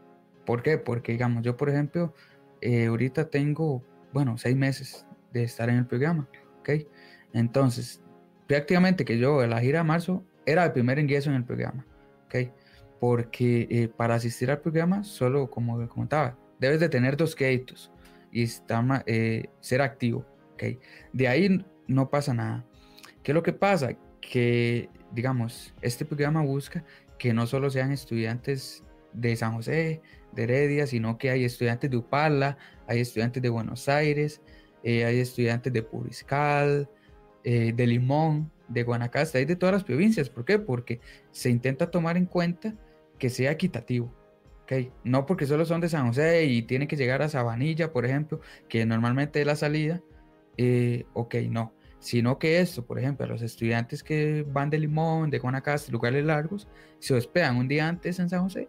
¿Por 0.45 0.63
qué? 0.63 0.79
Porque, 0.79 1.13
digamos, 1.13 1.43
yo, 1.43 1.57
por 1.57 1.69
ejemplo, 1.69 2.15
eh, 2.61 2.87
ahorita 2.87 3.29
tengo, 3.31 3.83
bueno, 4.13 4.37
seis 4.39 4.57
meses 4.57 5.07
de 5.33 5.45
estar 5.45 5.69
en 5.69 5.77
el 5.77 5.87
programa, 5.87 6.29
¿ok? 6.61 6.71
Entonces, 7.33 8.03
prácticamente 8.47 9.05
que 9.05 9.19
yo, 9.19 9.43
en 9.43 9.51
la 9.51 9.61
gira 9.61 9.79
de 9.79 9.85
marzo, 9.85 10.25
era 10.51 10.65
el 10.65 10.73
primer 10.73 10.99
ingreso 10.99 11.31
en 11.31 11.37
el 11.37 11.45
programa, 11.45 11.87
¿ok? 12.27 12.51
Porque 12.99 13.69
eh, 13.71 13.89
para 13.89 14.17
asistir 14.17 14.51
al 14.51 14.61
programa, 14.61 15.05
solo 15.05 15.49
como 15.49 15.87
comentaba, 15.89 16.37
debes 16.59 16.81
de 16.81 16.89
tener 16.89 17.17
dos 17.17 17.37
créditos 17.37 17.91
y 18.33 18.43
está, 18.43 19.05
eh, 19.07 19.47
ser 19.61 19.81
activo, 19.81 20.27
¿ok? 20.55 20.65
De 21.13 21.29
ahí 21.29 21.65
no 21.87 22.11
pasa 22.11 22.35
nada. 22.35 22.65
¿Qué 23.23 23.33
es 23.33 23.35
lo 23.35 23.43
que 23.43 23.53
pasa? 23.53 23.91
Que, 24.21 24.89
digamos, 25.13 25.73
este 25.83 26.05
programa 26.05 26.43
busca 26.43 26.85
que 27.19 27.33
no 27.33 27.47
solo 27.47 27.71
sean 27.71 27.93
estudiantes 27.93 28.83
de 29.13 29.37
San 29.37 29.55
José, 29.55 30.03
de 30.33 30.43
Heredia, 30.43 30.87
sino 30.87 31.17
que 31.17 31.31
hay 31.31 31.45
estudiantes 31.45 31.91
de 31.91 31.97
Upala, 31.97 32.59
hay 32.87 33.01
estudiantes 33.01 33.43
de 33.43 33.49
Buenos 33.49 33.89
Aires, 33.89 34.41
eh, 34.83 35.05
hay 35.05 35.21
estudiantes 35.21 35.73
de 35.73 35.83
Puriscal, 35.83 36.89
de 37.43 37.87
Limón, 37.87 38.53
de 38.71 38.83
Guanacaste, 38.85 39.39
hay 39.39 39.45
de 39.45 39.57
todas 39.57 39.75
las 39.75 39.85
provincias. 39.85 40.31
¿Por 40.31 40.45
qué? 40.45 40.59
Porque 40.59 41.01
se 41.31 41.51
intenta 41.51 41.91
tomar 41.91 42.17
en 42.17 42.25
cuenta 42.25 42.75
que 43.19 43.29
sea 43.29 43.51
equitativo. 43.51 44.15
¿okay? 44.63 44.91
No 45.05 45.27
porque 45.27 45.47
solo 45.47 45.67
son 45.67 45.81
de 45.81 45.89
San 45.89 46.07
José 46.07 46.45
y 46.47 46.63
tienen 46.63 46.89
que 46.89 46.97
llegar 46.97 47.21
a 47.23 47.29
Sabanilla, 47.29 47.93
por 47.93 48.07
ejemplo, 48.07 48.41
que 48.69 48.87
normalmente 48.87 49.41
es 49.41 49.47
la 49.47 49.57
salida. 49.57 50.01
Eh, 50.57 51.05
ok, 51.13 51.35
no. 51.49 51.75
Sino 51.99 52.39
que 52.39 52.61
esto, 52.61 52.87
por 52.87 52.99
ejemplo, 52.99 53.27
los 53.27 53.43
estudiantes 53.43 54.03
que 54.03 54.47
van 54.49 54.71
de 54.71 54.79
Limón, 54.79 55.29
de 55.29 55.39
Guanacaste, 55.39 55.93
lugares 55.93 56.25
largos, 56.25 56.67
se 56.99 57.13
hospedan 57.15 57.57
un 57.57 57.69
día 57.69 57.89
antes 57.89 58.19
en 58.19 58.31
San 58.31 58.43
José 58.43 58.69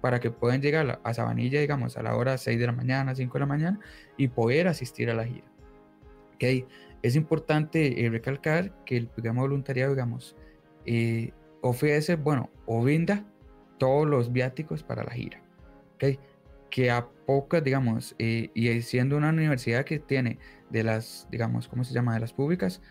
para 0.00 0.20
que 0.20 0.30
puedan 0.30 0.62
llegar 0.62 1.00
a 1.02 1.14
Sabanilla, 1.14 1.60
digamos, 1.60 1.96
a 1.96 2.02
la 2.02 2.16
hora 2.16 2.38
6 2.38 2.58
de 2.58 2.66
la 2.66 2.72
mañana, 2.72 3.14
5 3.14 3.34
de 3.34 3.40
la 3.40 3.46
mañana 3.46 3.80
y 4.16 4.28
poder 4.28 4.68
asistir 4.68 5.10
a 5.10 5.14
la 5.14 5.24
gira. 5.24 5.44
¿Okay? 6.34 6.66
Es 7.02 7.16
importante 7.16 8.04
eh, 8.04 8.10
recalcar 8.10 8.84
que 8.84 8.96
el 8.96 9.08
programa 9.08 9.42
voluntariado, 9.42 9.92
digamos, 9.92 10.36
eh, 10.86 11.32
ofrece, 11.62 12.16
bueno, 12.16 12.50
o 12.66 12.82
brinda 12.82 13.24
todos 13.78 14.06
los 14.06 14.32
viáticos 14.32 14.82
para 14.82 15.04
la 15.04 15.12
gira. 15.12 15.42
¿okay? 15.94 16.18
Que 16.70 16.90
a 16.90 17.08
pocas, 17.26 17.64
digamos, 17.64 18.14
eh, 18.18 18.50
y 18.54 18.82
siendo 18.82 19.16
una 19.16 19.30
universidad 19.30 19.84
que 19.84 19.98
tiene 19.98 20.38
de 20.70 20.84
las, 20.84 21.26
digamos, 21.30 21.68
¿cómo 21.68 21.84
se 21.84 21.94
llama? 21.94 22.14
De 22.14 22.20
las 22.20 22.32
públicas, 22.32 22.82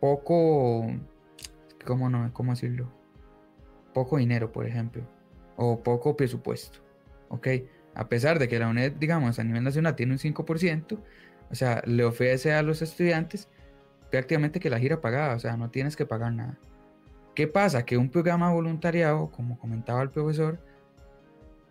poco, 0.00 0.86
¿cómo 1.84 2.08
no? 2.08 2.32
¿Cómo 2.32 2.52
decirlo? 2.52 2.92
Poco 3.92 4.18
dinero, 4.18 4.52
por 4.52 4.66
ejemplo 4.66 5.16
o 5.56 5.82
poco 5.82 6.16
presupuesto. 6.16 6.78
¿Ok? 7.28 7.48
A 7.94 8.08
pesar 8.08 8.38
de 8.38 8.48
que 8.48 8.58
la 8.58 8.68
UNED, 8.68 8.92
digamos, 8.92 9.38
a 9.38 9.44
nivel 9.44 9.64
nacional 9.64 9.96
tiene 9.96 10.12
un 10.12 10.18
5%, 10.18 10.98
o 11.50 11.54
sea, 11.54 11.82
le 11.86 12.04
ofrece 12.04 12.52
a 12.52 12.62
los 12.62 12.82
estudiantes 12.82 13.48
prácticamente 14.10 14.60
que 14.60 14.70
la 14.70 14.78
gira 14.78 15.00
pagada, 15.00 15.34
o 15.34 15.38
sea, 15.38 15.56
no 15.56 15.70
tienes 15.70 15.96
que 15.96 16.06
pagar 16.06 16.32
nada. 16.32 16.58
¿Qué 17.34 17.46
pasa? 17.46 17.84
Que 17.84 17.98
un 17.98 18.08
programa 18.08 18.52
voluntariado, 18.52 19.30
como 19.30 19.58
comentaba 19.58 20.02
el 20.02 20.10
profesor, 20.10 20.58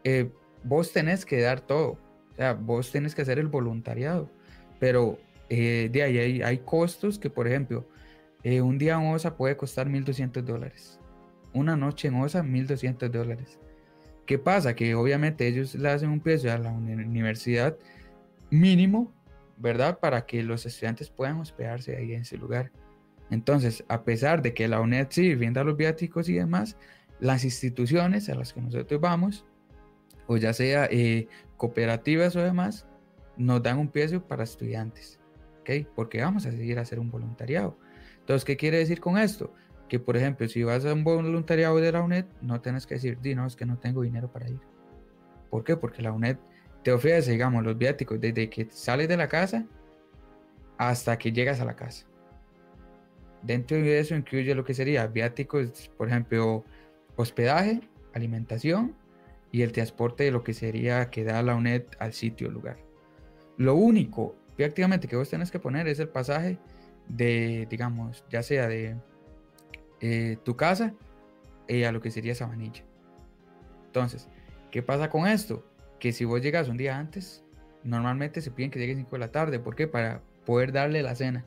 eh, 0.03 0.29
vos 0.63 0.91
tenés 0.91 1.25
que 1.25 1.41
dar 1.41 1.61
todo, 1.61 1.97
o 2.33 2.35
sea, 2.35 2.53
vos 2.53 2.91
tenés 2.91 3.15
que 3.15 3.23
hacer 3.23 3.39
el 3.39 3.47
voluntariado, 3.47 4.29
pero 4.79 5.17
eh, 5.49 5.89
de 5.91 6.03
ahí 6.03 6.17
hay, 6.17 6.41
hay, 6.41 6.57
costos 6.59 7.17
que, 7.17 7.29
por 7.29 7.47
ejemplo, 7.47 7.88
eh, 8.43 8.61
un 8.61 8.77
día 8.77 8.93
en 8.93 9.11
OSA 9.11 9.38
puede 9.38 9.57
costar 9.57 9.89
1.200 9.89 10.43
dólares, 10.43 10.99
una 11.53 11.75
noche 11.75 12.09
en 12.09 12.15
OSA 12.15 12.43
1.200 12.43 13.09
dólares. 13.09 13.57
¿Qué 14.25 14.38
pasa? 14.39 14.75
Que 14.75 14.95
obviamente 14.95 15.47
ellos 15.47 15.75
le 15.75 15.89
hacen 15.89 16.09
un 16.09 16.19
precio 16.19 16.51
a 16.51 16.57
la 16.57 16.71
universidad 16.71 17.77
mínimo, 18.49 19.13
¿verdad? 19.57 19.99
Para 19.99 20.25
que 20.25 20.43
los 20.43 20.65
estudiantes 20.65 21.09
puedan 21.09 21.39
hospedarse 21.39 21.95
ahí 21.95 22.13
en 22.13 22.21
ese 22.21 22.37
lugar. 22.37 22.71
Entonces, 23.29 23.83
a 23.87 24.03
pesar 24.03 24.41
de 24.41 24.53
que 24.53 24.67
la 24.67 24.81
UNED 24.81 25.07
sí 25.09 25.33
brinda 25.35 25.63
los 25.63 25.77
viáticos 25.77 26.29
y 26.29 26.33
demás, 26.33 26.77
las 27.19 27.43
instituciones 27.43 28.29
a 28.29 28.35
las 28.35 28.53
que 28.53 28.61
nosotros 28.61 28.99
vamos, 29.01 29.45
o 30.27 30.37
ya 30.37 30.53
sea 30.53 30.87
eh, 30.91 31.27
cooperativas 31.57 32.35
o 32.35 32.41
demás, 32.41 32.87
nos 33.37 33.63
dan 33.63 33.79
un 33.79 33.89
precio 33.89 34.25
para 34.27 34.43
estudiantes, 34.43 35.19
¿ok? 35.61 35.87
Porque 35.95 36.21
vamos 36.21 36.45
a 36.45 36.51
seguir 36.51 36.77
a 36.77 36.81
hacer 36.81 36.99
un 36.99 37.09
voluntariado. 37.09 37.77
Entonces, 38.19 38.45
¿qué 38.45 38.57
quiere 38.57 38.77
decir 38.77 38.99
con 38.99 39.17
esto? 39.17 39.53
que, 39.87 39.99
por 39.99 40.17
ejemplo, 40.17 40.47
si 40.47 40.63
vas 40.63 40.85
a 40.85 40.93
un 40.93 41.03
voluntariado 41.03 41.77
de 41.77 41.91
la 41.91 42.01
UNED, 42.01 42.25
no 42.41 42.61
tienes 42.61 42.87
que 42.87 42.95
decir, 42.95 43.19
di, 43.21 43.35
no, 43.35 43.45
es 43.45 43.55
que 43.55 43.65
no 43.65 43.77
tengo 43.77 44.01
dinero 44.01 44.31
para 44.31 44.49
ir. 44.49 44.59
¿Por 45.49 45.63
qué? 45.63 45.77
Porque 45.77 46.01
la 46.01 46.11
UNED 46.11 46.37
te 46.85 46.91
ofrece, 46.91 47.31
digamos, 47.31 47.63
los 47.63 47.75
viáticos 47.75 48.21
desde 48.21 48.47
que 48.47 48.67
sales 48.69 49.07
de 49.07 49.17
la 49.17 49.27
casa 49.27 49.65
hasta 50.77 51.17
que 51.17 51.31
llegas 51.31 51.59
a 51.59 51.65
la 51.65 51.75
casa. 51.75 52.05
Dentro 53.41 53.75
de 53.75 53.97
eso 53.97 54.13
incluye 54.13 54.53
lo 54.53 54.63
que 54.63 54.75
sería 54.75 55.07
viáticos, 55.07 55.89
por 55.97 56.09
ejemplo, 56.09 56.63
hospedaje, 57.15 57.81
alimentación 58.13 58.95
y 59.51 59.63
el 59.63 59.71
transporte 59.71 60.25
de 60.25 60.31
lo 60.31 60.43
que 60.43 60.53
sería 60.53 61.09
que 61.09 61.23
da 61.23 61.41
la 61.41 61.55
UNED 61.55 61.85
al 61.97 62.13
sitio, 62.13 62.51
lugar. 62.51 62.77
Lo 63.57 63.73
único 63.73 64.35
prácticamente 64.55 65.07
que 65.07 65.15
vos 65.15 65.27
tenés 65.27 65.49
que 65.49 65.57
poner 65.57 65.87
es 65.87 65.97
el 65.97 66.09
pasaje 66.09 66.59
de, 67.07 67.65
digamos, 67.67 68.23
ya 68.29 68.43
sea 68.43 68.67
de 68.67 68.95
eh, 70.01 70.37
tu 70.43 70.55
casa 70.55 70.93
eh, 71.67 71.87
a 71.87 71.91
lo 71.91 71.99
que 71.99 72.11
sería 72.11 72.35
Sabanilla. 72.35 72.83
Entonces, 73.87 74.27
¿qué 74.69 74.83
pasa 74.83 75.09
con 75.09 75.25
esto? 75.25 75.65
Que 76.05 76.13
si 76.13 76.23
vos 76.23 76.39
llegas 76.39 76.69
un 76.69 76.77
día 76.77 76.99
antes, 76.99 77.43
normalmente 77.83 78.39
se 78.39 78.51
piden 78.51 78.69
que 78.69 78.77
llegues 78.77 78.95
5 78.95 79.09
de 79.09 79.17
la 79.17 79.31
tarde. 79.31 79.57
¿Por 79.57 79.75
qué? 79.75 79.87
Para 79.87 80.21
poder 80.45 80.71
darle 80.71 81.01
la 81.01 81.15
cena. 81.15 81.43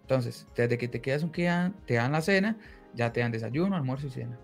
Entonces, 0.00 0.48
desde 0.56 0.76
que 0.78 0.88
te 0.88 1.00
quedas 1.00 1.22
un 1.22 1.30
día, 1.30 1.72
te 1.86 1.94
dan 1.94 2.10
la 2.10 2.20
cena, 2.20 2.58
ya 2.92 3.12
te 3.12 3.20
dan 3.20 3.30
desayuno, 3.30 3.76
almuerzo 3.76 4.08
y 4.08 4.10
cena. 4.10 4.36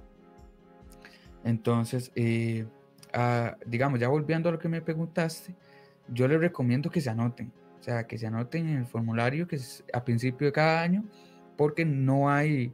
Entonces, 1.42 2.12
eh, 2.14 2.64
digamos, 3.66 3.98
ya 3.98 4.06
volviendo 4.06 4.50
a 4.50 4.52
lo 4.52 4.60
que 4.60 4.68
me 4.68 4.80
preguntaste, 4.80 5.56
yo 6.06 6.28
les 6.28 6.38
recomiendo 6.38 6.88
que 6.88 7.00
se 7.00 7.10
anoten. 7.10 7.50
O 7.80 7.82
sea, 7.82 8.06
que 8.06 8.16
se 8.18 8.28
anoten 8.28 8.68
en 8.68 8.78
el 8.78 8.86
formulario 8.86 9.48
que 9.48 9.56
es 9.56 9.82
a 9.92 10.04
principio 10.04 10.46
de 10.46 10.52
cada 10.52 10.80
año, 10.80 11.02
porque 11.56 11.84
no 11.84 12.30
hay 12.30 12.72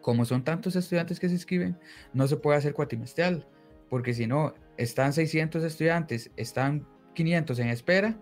como 0.00 0.24
son 0.24 0.42
tantos 0.42 0.74
estudiantes 0.74 1.20
que 1.20 1.28
se 1.28 1.34
inscriben, 1.34 1.78
no 2.12 2.26
se 2.26 2.36
puede 2.36 2.58
hacer 2.58 2.74
cuatrimestral, 2.74 3.46
porque 3.88 4.14
si 4.14 4.26
no, 4.26 4.52
están 4.82 5.12
600 5.12 5.62
estudiantes, 5.64 6.30
están 6.36 6.86
500 7.14 7.58
en 7.58 7.68
espera 7.68 8.18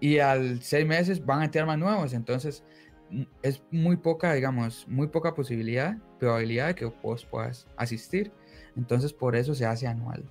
y 0.00 0.18
al 0.18 0.62
seis 0.62 0.86
meses 0.86 1.24
van 1.24 1.42
a 1.42 1.44
entrar 1.44 1.66
más 1.66 1.78
nuevos, 1.78 2.12
entonces 2.12 2.64
mm, 3.10 3.22
es 3.42 3.62
muy 3.70 3.96
poca, 3.96 4.32
digamos, 4.34 4.86
muy 4.88 5.08
poca 5.08 5.34
posibilidad, 5.34 5.96
probabilidad 6.18 6.68
de 6.68 6.74
que 6.74 6.84
vos 6.84 7.24
puedas 7.24 7.66
asistir, 7.76 8.32
entonces 8.76 9.12
por 9.12 9.36
eso 9.36 9.54
se 9.54 9.66
hace 9.66 9.86
anual, 9.86 10.24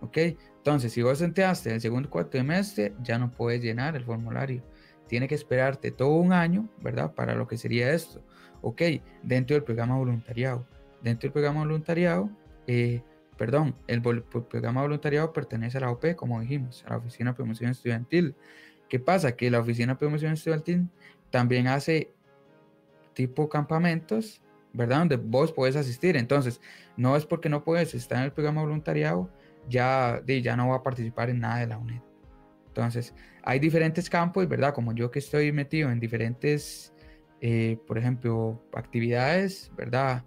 ¿ok? 0.00 0.18
Entonces, 0.58 0.92
si 0.92 1.02
vos 1.02 1.20
entraste 1.22 1.72
el 1.72 1.80
segundo 1.80 2.10
cuatrimestre, 2.10 2.94
ya 3.02 3.18
no 3.18 3.30
puedes 3.30 3.62
llenar 3.62 3.96
el 3.96 4.04
formulario, 4.04 4.62
tiene 5.06 5.28
que 5.28 5.36
esperarte 5.36 5.92
todo 5.92 6.16
un 6.16 6.32
año, 6.32 6.68
¿verdad? 6.82 7.14
Para 7.14 7.34
lo 7.34 7.46
que 7.46 7.56
sería 7.56 7.92
esto 7.92 8.22
ok, 8.66 8.82
dentro 9.22 9.54
del 9.54 9.62
programa 9.62 9.96
voluntariado. 9.96 10.66
Dentro 11.02 11.28
del 11.28 11.32
programa 11.32 11.60
voluntariado, 11.60 12.30
eh, 12.66 13.02
perdón, 13.36 13.74
el, 13.86 14.02
programa 14.02 14.82
voluntariado 14.82 15.32
pertenece 15.32 15.78
a 15.78 15.82
la 15.82 15.90
OP, 15.90 16.14
como 16.16 16.40
dijimos, 16.40 16.84
a 16.86 16.90
la 16.90 16.96
Oficina 16.98 17.30
de 17.30 17.36
Promoción 17.36 17.70
Estudiantil. 17.70 18.34
¿Qué 18.88 18.98
pasa? 18.98 19.36
Que 19.36 19.50
la 19.50 19.60
Oficina 19.60 19.94
de 19.94 19.98
Promoción 19.98 20.32
Estudiantil 20.32 20.88
también 21.30 21.66
hace 21.68 22.12
tipo 23.14 23.48
campamentos, 23.48 24.42
¿verdad? 24.72 24.98
Donde 25.00 25.16
vos 25.16 25.52
puedes 25.52 25.76
asistir. 25.76 26.16
Entonces, 26.16 26.60
no 26.96 27.16
es 27.16 27.26
porque 27.26 27.48
no 27.48 27.64
puedes 27.64 27.94
estar 27.94 28.18
en 28.18 28.24
el 28.24 28.32
programa 28.32 28.62
voluntariado, 28.62 29.30
ya, 29.68 30.22
ya 30.26 30.56
no 30.56 30.68
va 30.68 30.76
a 30.76 30.82
participar 30.82 31.30
en 31.30 31.40
nada 31.40 31.58
de 31.58 31.66
la 31.66 31.78
UNED. 31.78 32.00
Entonces, 32.68 33.14
hay 33.42 33.58
diferentes 33.58 34.08
campos, 34.10 34.48
¿verdad? 34.48 34.74
Como 34.74 34.92
yo 34.92 35.10
que 35.10 35.18
estoy 35.18 35.50
metido 35.50 35.90
en 35.90 35.98
diferentes 35.98 36.92
eh, 37.40 37.78
por 37.86 37.98
ejemplo, 37.98 38.62
actividades, 38.72 39.70
¿verdad? 39.76 40.24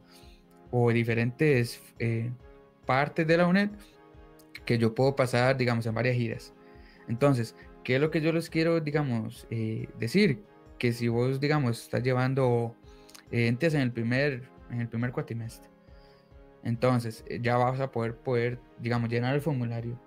O 0.71 0.91
diferentes 0.91 1.81
eh, 1.97 2.31
partes 2.89 3.27
de 3.27 3.37
la 3.37 3.45
UNED 3.45 3.69
que 4.65 4.79
yo 4.79 4.95
puedo 4.95 5.15
pasar, 5.15 5.55
digamos, 5.55 5.85
en 5.85 5.93
varias 5.93 6.15
giras. 6.15 6.55
Entonces, 7.07 7.55
¿qué 7.83 7.95
es 7.95 8.01
lo 8.01 8.09
que 8.09 8.19
yo 8.19 8.33
les 8.33 8.49
quiero, 8.49 8.79
digamos, 8.79 9.45
eh, 9.51 9.87
decir? 9.99 10.41
Que 10.79 10.91
si 10.91 11.07
vos, 11.07 11.39
digamos, 11.39 11.83
estás 11.83 12.01
llevando 12.01 12.75
entes 13.29 13.75
en 13.75 13.81
el 13.81 13.91
primer, 13.91 14.49
en 14.71 14.81
el 14.81 14.87
primer 14.87 15.11
cuatrimestre, 15.11 15.69
Entonces, 16.63 17.23
eh, 17.27 17.37
ya 17.39 17.57
vas 17.57 17.79
a 17.79 17.91
poder, 17.91 18.15
poder, 18.15 18.59
digamos, 18.79 19.07
llenar 19.11 19.35
el 19.35 19.41
formulario. 19.41 20.01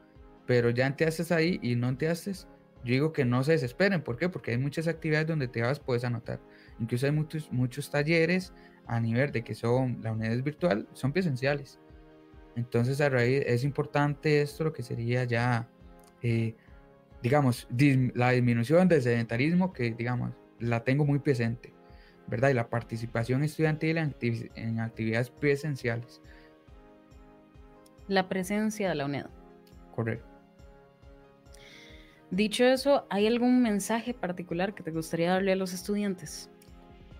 Pero 0.44 0.70
ya 0.70 0.96
te 0.96 1.06
haces 1.06 1.30
ahí 1.30 1.60
y 1.62 1.76
no 1.76 1.96
te 1.96 2.08
haces, 2.08 2.48
yo 2.82 2.94
digo 2.94 3.12
que 3.12 3.24
no 3.24 3.44
se 3.44 3.52
desesperen. 3.52 4.02
¿Por 4.02 4.16
qué? 4.16 4.28
Porque 4.28 4.50
hay 4.50 4.58
muchas 4.58 4.88
actividades 4.88 5.28
donde 5.28 5.46
te 5.46 5.62
vas, 5.62 5.78
puedes 5.78 6.02
anotar. 6.02 6.40
Incluso 6.80 7.06
hay 7.06 7.12
muchos, 7.12 7.52
muchos 7.52 7.92
talleres 7.92 8.52
a 8.88 8.98
nivel 8.98 9.30
de 9.30 9.44
que 9.44 9.54
son, 9.54 10.00
la 10.02 10.10
unidad 10.10 10.32
es 10.32 10.42
virtual, 10.42 10.88
son 10.94 11.12
presenciales. 11.12 11.78
Entonces, 12.56 13.00
a 13.00 13.08
raíz, 13.08 13.42
es 13.46 13.64
importante 13.64 14.42
esto, 14.42 14.64
lo 14.64 14.72
que 14.72 14.82
sería 14.82 15.24
ya, 15.24 15.68
eh, 16.22 16.54
digamos, 17.22 17.66
la 18.14 18.30
disminución 18.30 18.88
del 18.88 19.02
sedentarismo, 19.02 19.72
que, 19.72 19.92
digamos, 19.92 20.32
la 20.58 20.84
tengo 20.84 21.04
muy 21.04 21.18
presente, 21.18 21.72
¿verdad? 22.26 22.50
Y 22.50 22.54
la 22.54 22.68
participación 22.68 23.42
estudiantil 23.42 23.96
en, 24.54 24.80
actividades 24.80 25.30
presenciales. 25.30 26.20
La 28.06 28.28
presencia 28.28 28.90
de 28.90 28.94
la 28.94 29.06
unidad. 29.06 29.30
Correcto. 29.94 30.26
Dicho 32.30 32.64
eso, 32.64 33.06
¿hay 33.10 33.26
algún 33.26 33.62
mensaje 33.62 34.14
particular 34.14 34.74
que 34.74 34.82
te 34.82 34.90
gustaría 34.90 35.30
darle 35.30 35.52
a 35.52 35.56
los 35.56 35.72
estudiantes? 35.74 36.50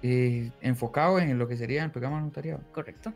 Eh, 0.03 0.51
enfocado 0.61 1.19
en 1.19 1.39
lo 1.39 1.47
que 1.47 1.57
sería 1.57 1.85
el 1.85 1.91
programa 1.91 2.17
de 2.17 2.23
notariado. 2.25 2.61
Correcto. 2.73 3.13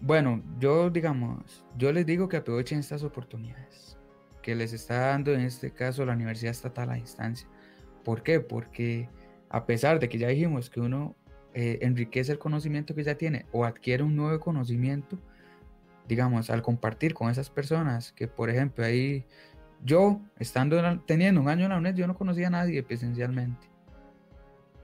Bueno, 0.00 0.42
yo 0.58 0.90
digamos, 0.90 1.64
yo 1.76 1.90
les 1.92 2.04
digo 2.04 2.28
que 2.28 2.36
aprovechen 2.36 2.78
estas 2.78 3.02
oportunidades 3.02 3.96
que 4.42 4.54
les 4.54 4.72
está 4.72 5.08
dando 5.08 5.32
en 5.32 5.40
este 5.40 5.72
caso 5.72 6.04
la 6.06 6.12
Universidad 6.12 6.52
Estatal 6.52 6.90
a 6.90 6.94
distancia. 6.94 7.48
¿Por 8.04 8.22
qué? 8.22 8.38
Porque 8.38 9.08
a 9.48 9.66
pesar 9.66 9.98
de 9.98 10.08
que 10.08 10.18
ya 10.18 10.28
dijimos 10.28 10.70
que 10.70 10.80
uno 10.80 11.16
eh, 11.54 11.78
enriquece 11.82 12.30
el 12.30 12.38
conocimiento 12.38 12.94
que 12.94 13.02
ya 13.02 13.16
tiene 13.16 13.46
o 13.50 13.64
adquiere 13.64 14.04
un 14.04 14.14
nuevo 14.14 14.38
conocimiento, 14.38 15.18
digamos, 16.06 16.50
al 16.50 16.62
compartir 16.62 17.14
con 17.14 17.30
esas 17.30 17.50
personas 17.50 18.12
que, 18.12 18.28
por 18.28 18.50
ejemplo, 18.50 18.84
ahí 18.84 19.24
yo, 19.84 20.20
estando 20.38 21.00
teniendo 21.06 21.40
un 21.40 21.48
año 21.48 21.64
en 21.64 21.70
la 21.70 21.78
UNED, 21.78 21.96
yo 21.96 22.06
no 22.06 22.14
conocía 22.14 22.46
a 22.46 22.50
nadie 22.50 22.82
presencialmente. 22.82 23.68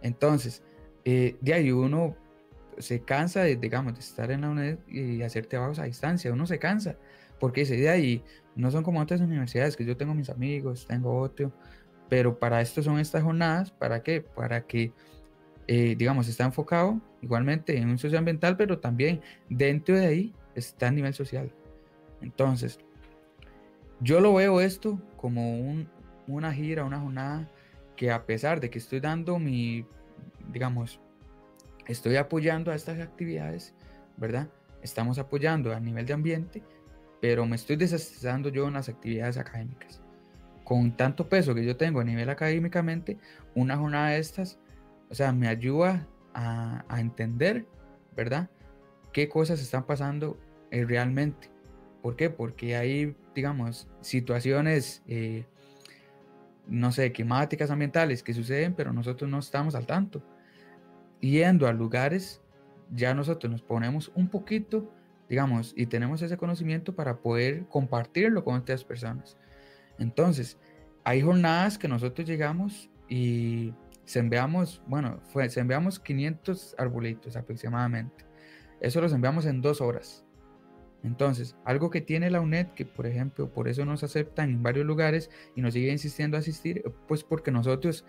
Entonces, 0.01 0.63
eh, 1.05 1.37
de 1.41 1.55
ahí 1.55 1.71
uno 1.71 2.17
se 2.79 3.03
cansa 3.03 3.43
de, 3.43 3.57
digamos, 3.57 3.95
de 3.95 4.01
estar 4.01 4.31
en 4.31 4.43
la 4.43 4.51
UNED 4.51 4.79
y 4.89 5.23
hacer 5.23 5.47
trabajos 5.47 5.79
a 5.79 5.85
distancia. 5.85 6.33
Uno 6.33 6.47
se 6.47 6.59
cansa 6.59 6.97
porque 7.43 7.63
ese 7.63 7.75
día 7.75 7.93
ahí 7.93 8.23
no 8.55 8.71
son 8.71 8.85
como 8.85 9.01
otras 9.01 9.21
universidades 9.21 9.77
que 9.77 9.85
yo 9.85 9.97
tengo 9.97 10.15
mis 10.15 10.31
amigos, 10.31 10.87
tengo 10.87 11.19
otro, 11.19 11.53
pero 12.09 12.39
para 12.39 12.61
esto 12.61 12.83
son 12.83 13.01
estas 13.01 13.23
jornadas, 13.23 13.71
¿para 13.73 14.03
qué? 14.03 14.21
Para 14.21 14.67
que, 14.67 14.93
eh, 15.67 15.97
digamos, 15.97 16.29
está 16.29 16.45
enfocado 16.45 17.01
igualmente 17.21 17.77
en 17.77 17.89
un 17.89 17.99
socioambiental, 17.99 18.57
pero 18.57 18.79
también 18.79 19.23
dentro 19.49 19.97
de 19.97 20.07
ahí 20.07 20.35
está 20.55 20.89
a 20.89 20.91
nivel 20.93 21.15
social. 21.15 21.53
Entonces, 22.21 22.79
yo 24.01 24.21
lo 24.21 24.35
veo 24.35 24.61
esto 24.61 25.01
como 25.17 25.59
un, 25.59 25.89
una 26.29 26.53
gira, 26.53 26.85
una 26.85 27.01
jornada 27.01 27.51
que 27.97 28.11
a 28.11 28.25
pesar 28.25 28.61
de 28.61 28.71
que 28.71 28.79
estoy 28.79 29.01
dando 29.01 29.39
mi, 29.39 29.85
digamos, 30.53 31.01
estoy 31.87 32.17
apoyando 32.17 32.71
a 32.71 32.75
estas 32.75 33.01
actividades, 33.01 33.75
¿verdad? 34.17 34.49
Estamos 34.83 35.19
apoyando 35.19 35.75
a 35.75 35.81
nivel 35.81 36.07
de 36.07 36.13
ambiente, 36.13 36.63
pero 37.21 37.47
me 37.47 37.57
estoy 37.57 37.77
desestresando 37.77 38.49
yo 38.49 38.69
en 38.69 38.75
las 38.75 38.89
actividades 38.89 39.37
académicas. 39.37 40.01
Con 40.65 40.97
tanto 40.97 41.29
peso 41.29 41.55
que 41.55 41.65
yo 41.65 41.77
tengo 41.77 42.01
a 42.01 42.05
nivel 42.05 42.31
académicamente, 42.31 43.19
una 43.55 43.77
jornada 43.77 44.11
de 44.11 44.19
estas, 44.19 44.59
o 45.11 45.15
sea, 45.15 45.33
me 45.33 45.49
ayuda 45.49 46.07
a, 46.35 46.85
entender, 46.99 47.67
¿verdad? 48.17 48.49
¿Qué 49.13 49.29
cosas 49.29 49.61
están 49.61 49.85
pasando 49.85 50.39
eh, 50.71 50.85
realmente? 50.85 51.51
¿Por 52.01 52.17
qué? 52.17 52.31
Porque 52.31 52.77
hay, 52.77 53.15
digamos, 53.35 53.89
situaciones, 54.01 55.03
eh, 55.07 55.45
no 56.67 56.91
sé, 56.91 57.13
climáticas, 57.13 57.71
ambientales 57.71 58.23
que 58.23 58.33
suceden, 58.33 58.75
pero 58.75 58.93
nosotros 58.93 59.31
no 59.31 59.39
estamos 59.39 59.75
al 59.75 59.87
tanto 59.87 60.23
yendo 61.31 61.67
a 61.67 61.73
lugares, 61.73 62.43
ya 62.91 63.15
nosotros 63.15 63.51
nos 63.51 63.63
ponemos 63.63 64.13
un 64.15 64.29
poquito, 64.29 64.93
digamos, 65.29 65.73
y 65.77 65.87
tenemos 65.87 66.21
ese 66.21 66.37
conocimiento 66.37 66.95
para 66.95 67.19
poder 67.19 67.67
compartirlo 67.69 68.45
con 68.45 68.57
otras 68.57 68.85
personas. 68.85 69.39
Entonces, 69.99 70.59
hay 71.05 71.23
jornadas 71.23 71.79
que 71.79 71.89
nosotros 71.89 72.29
llegamos 72.29 72.91
y 73.09 73.73
sembramos, 74.05 74.83
bueno, 74.87 75.21
fue, 75.29 75.49
sembramos 75.49 75.99
500 76.01 76.75
arbolitos 76.77 77.37
aproximadamente. 77.37 78.27
Eso 78.81 79.01
los 79.01 79.13
enviamos 79.13 79.47
en 79.47 79.63
dos 79.63 79.81
horas. 79.81 80.25
Entonces, 81.05 81.57
algo 81.65 81.91
que 81.91 82.01
tiene 82.01 82.31
la 82.31 82.41
UNED, 82.41 82.69
que 82.75 82.85
por 82.85 83.07
ejemplo, 83.07 83.53
por 83.53 83.69
eso 83.69 83.85
nos 83.85 84.05
aceptan 84.05 84.51
en 84.51 84.63
varios 84.63 84.87
lugares 84.87 85.31
y 85.57 85.63
nos 85.63 85.75
sigue 85.75 85.91
insistiendo 85.91 86.37
a 86.37 86.41
asistir, 86.41 86.85
pues 87.09 87.25
porque 87.25 87.51
nosotros, 87.51 88.05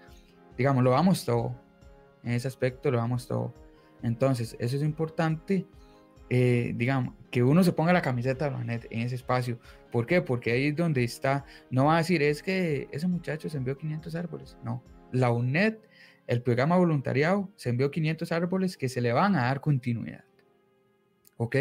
digamos, 0.57 0.83
lo 0.83 0.91
vamos 0.91 1.25
todo 1.25 1.62
en 2.23 2.33
ese 2.33 2.47
aspecto 2.47 2.91
lo 2.91 2.97
vamos 2.97 3.27
todo. 3.27 3.53
Entonces, 4.01 4.55
eso 4.59 4.75
es 4.75 4.83
importante, 4.83 5.65
eh, 6.29 6.73
digamos, 6.75 7.13
que 7.31 7.43
uno 7.43 7.63
se 7.63 7.71
ponga 7.71 7.93
la 7.93 8.01
camiseta 8.01 8.45
de 8.45 8.51
la 8.51 8.57
UNED 8.57 8.85
en 8.89 9.01
ese 9.01 9.15
espacio. 9.15 9.59
¿Por 9.91 10.05
qué? 10.05 10.21
Porque 10.21 10.51
ahí 10.51 10.67
es 10.67 10.75
donde 10.75 11.03
está, 11.03 11.45
no 11.69 11.85
va 11.85 11.95
a 11.95 11.97
decir, 11.99 12.21
es 12.21 12.43
que 12.43 12.87
ese 12.91 13.07
muchacho 13.07 13.49
se 13.49 13.57
envió 13.57 13.77
500 13.77 14.15
árboles. 14.15 14.57
No, 14.63 14.83
la 15.11 15.31
UNED, 15.31 15.77
el 16.27 16.41
programa 16.41 16.77
voluntariado, 16.77 17.49
se 17.55 17.69
envió 17.69 17.91
500 17.91 18.31
árboles 18.31 18.77
que 18.77 18.89
se 18.89 19.01
le 19.01 19.13
van 19.13 19.35
a 19.35 19.43
dar 19.43 19.61
continuidad. 19.61 20.25
¿Ok? 21.37 21.55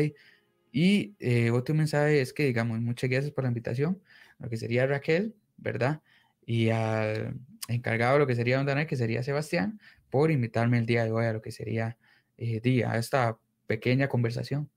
Y 0.73 1.15
eh, 1.21 1.51
otro 1.51 1.75
mensaje 1.75 2.21
es 2.21 2.33
que, 2.33 2.45
digamos, 2.45 2.81
muchas 2.81 3.11
gracias 3.11 3.33
por 3.33 3.45
la 3.45 3.49
invitación, 3.49 4.01
lo 4.39 4.49
que 4.49 4.57
sería 4.57 4.87
Raquel, 4.87 5.35
¿verdad? 5.59 6.01
Y 6.47 6.71
al 6.71 7.37
encargado 7.69 8.15
de 8.15 8.19
lo 8.21 8.27
que 8.27 8.35
sería 8.35 8.57
Don 8.57 8.67
Daniel, 8.67 8.87
que 8.87 8.97
sería 8.97 9.23
Sebastián, 9.23 9.79
por 10.13 10.31
invitarme 10.31 10.79
el 10.79 10.85
día 10.85 11.05
de 11.07 11.11
hoy 11.11 11.25
a 11.25 11.33
lo 11.33 11.41
que 11.41 11.51
sería 11.51 11.97
eh, 12.37 12.61
día, 12.61 12.93
a 12.93 12.99
esta 12.99 13.39
pequeña 13.67 14.09
conversación. 14.09 14.69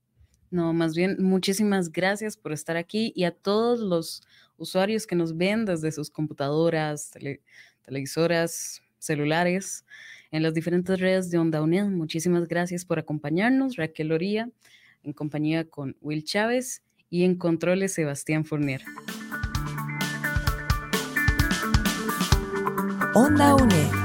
No, 0.49 0.71
más 0.71 0.95
bien, 0.95 1.17
muchísimas 1.19 1.91
gracias 1.91 2.37
por 2.37 2.53
estar 2.53 2.77
aquí 2.77 3.11
y 3.17 3.25
a 3.25 3.31
todos 3.31 3.81
los 3.81 4.23
usuarios 4.55 5.05
que 5.05 5.15
nos 5.15 5.35
ven 5.35 5.65
desde 5.65 5.91
sus 5.91 6.09
computadoras, 6.09 7.11
televisoras, 7.81 8.81
celulares, 8.97 9.83
en 10.31 10.41
las 10.41 10.53
diferentes 10.53 11.01
redes 11.01 11.29
de 11.29 11.37
Onda 11.37 11.61
Unida. 11.61 11.83
Muchísimas 11.89 12.47
gracias 12.47 12.85
por 12.85 12.97
acompañarnos, 12.97 13.75
Raquel 13.75 14.07
Loría, 14.07 14.49
en 15.03 15.11
compañía 15.11 15.65
con 15.69 15.97
Will 15.99 16.23
Chávez 16.23 16.81
y 17.09 17.25
en 17.25 17.35
controles 17.35 17.93
Sebastián 17.93 18.45
Fournier. 18.45 18.83
Onda 23.13 23.55
UNED 23.55 24.04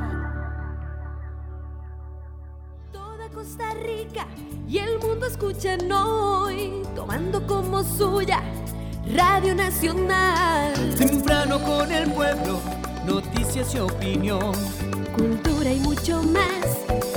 Nacional. 9.81 10.95
Temprano 10.95 11.59
con 11.63 11.91
el 11.91 12.11
pueblo, 12.11 12.61
noticias 13.03 13.73
y 13.73 13.79
opinión. 13.79 14.53
Cultura 15.15 15.73
y 15.73 15.79
mucho 15.79 16.21
más, 16.21 16.67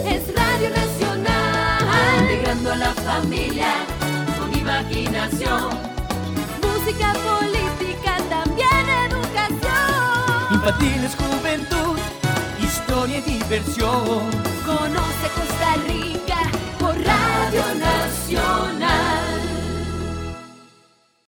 es 0.03 0.35
Radio 0.35 0.71
Nacional. 0.71 2.23
Integrando 2.23 2.73
a 2.73 2.77
la 2.77 2.95
familia 2.95 3.67
con 4.39 4.59
imaginación. 4.59 5.79
Música, 6.63 7.13
política, 7.13 8.17
también 8.31 8.89
educación. 9.11 10.55
Infantiles, 10.55 11.17
juventud, 11.17 11.99
historia 12.63 13.19
y 13.19 13.41
diversión. 13.41 14.31
Conoce 14.65 15.27
Costa 15.35 15.77
Rica 15.87 16.39
por 16.79 16.97
Radio 16.97 17.63
Nacional. 17.79 18.84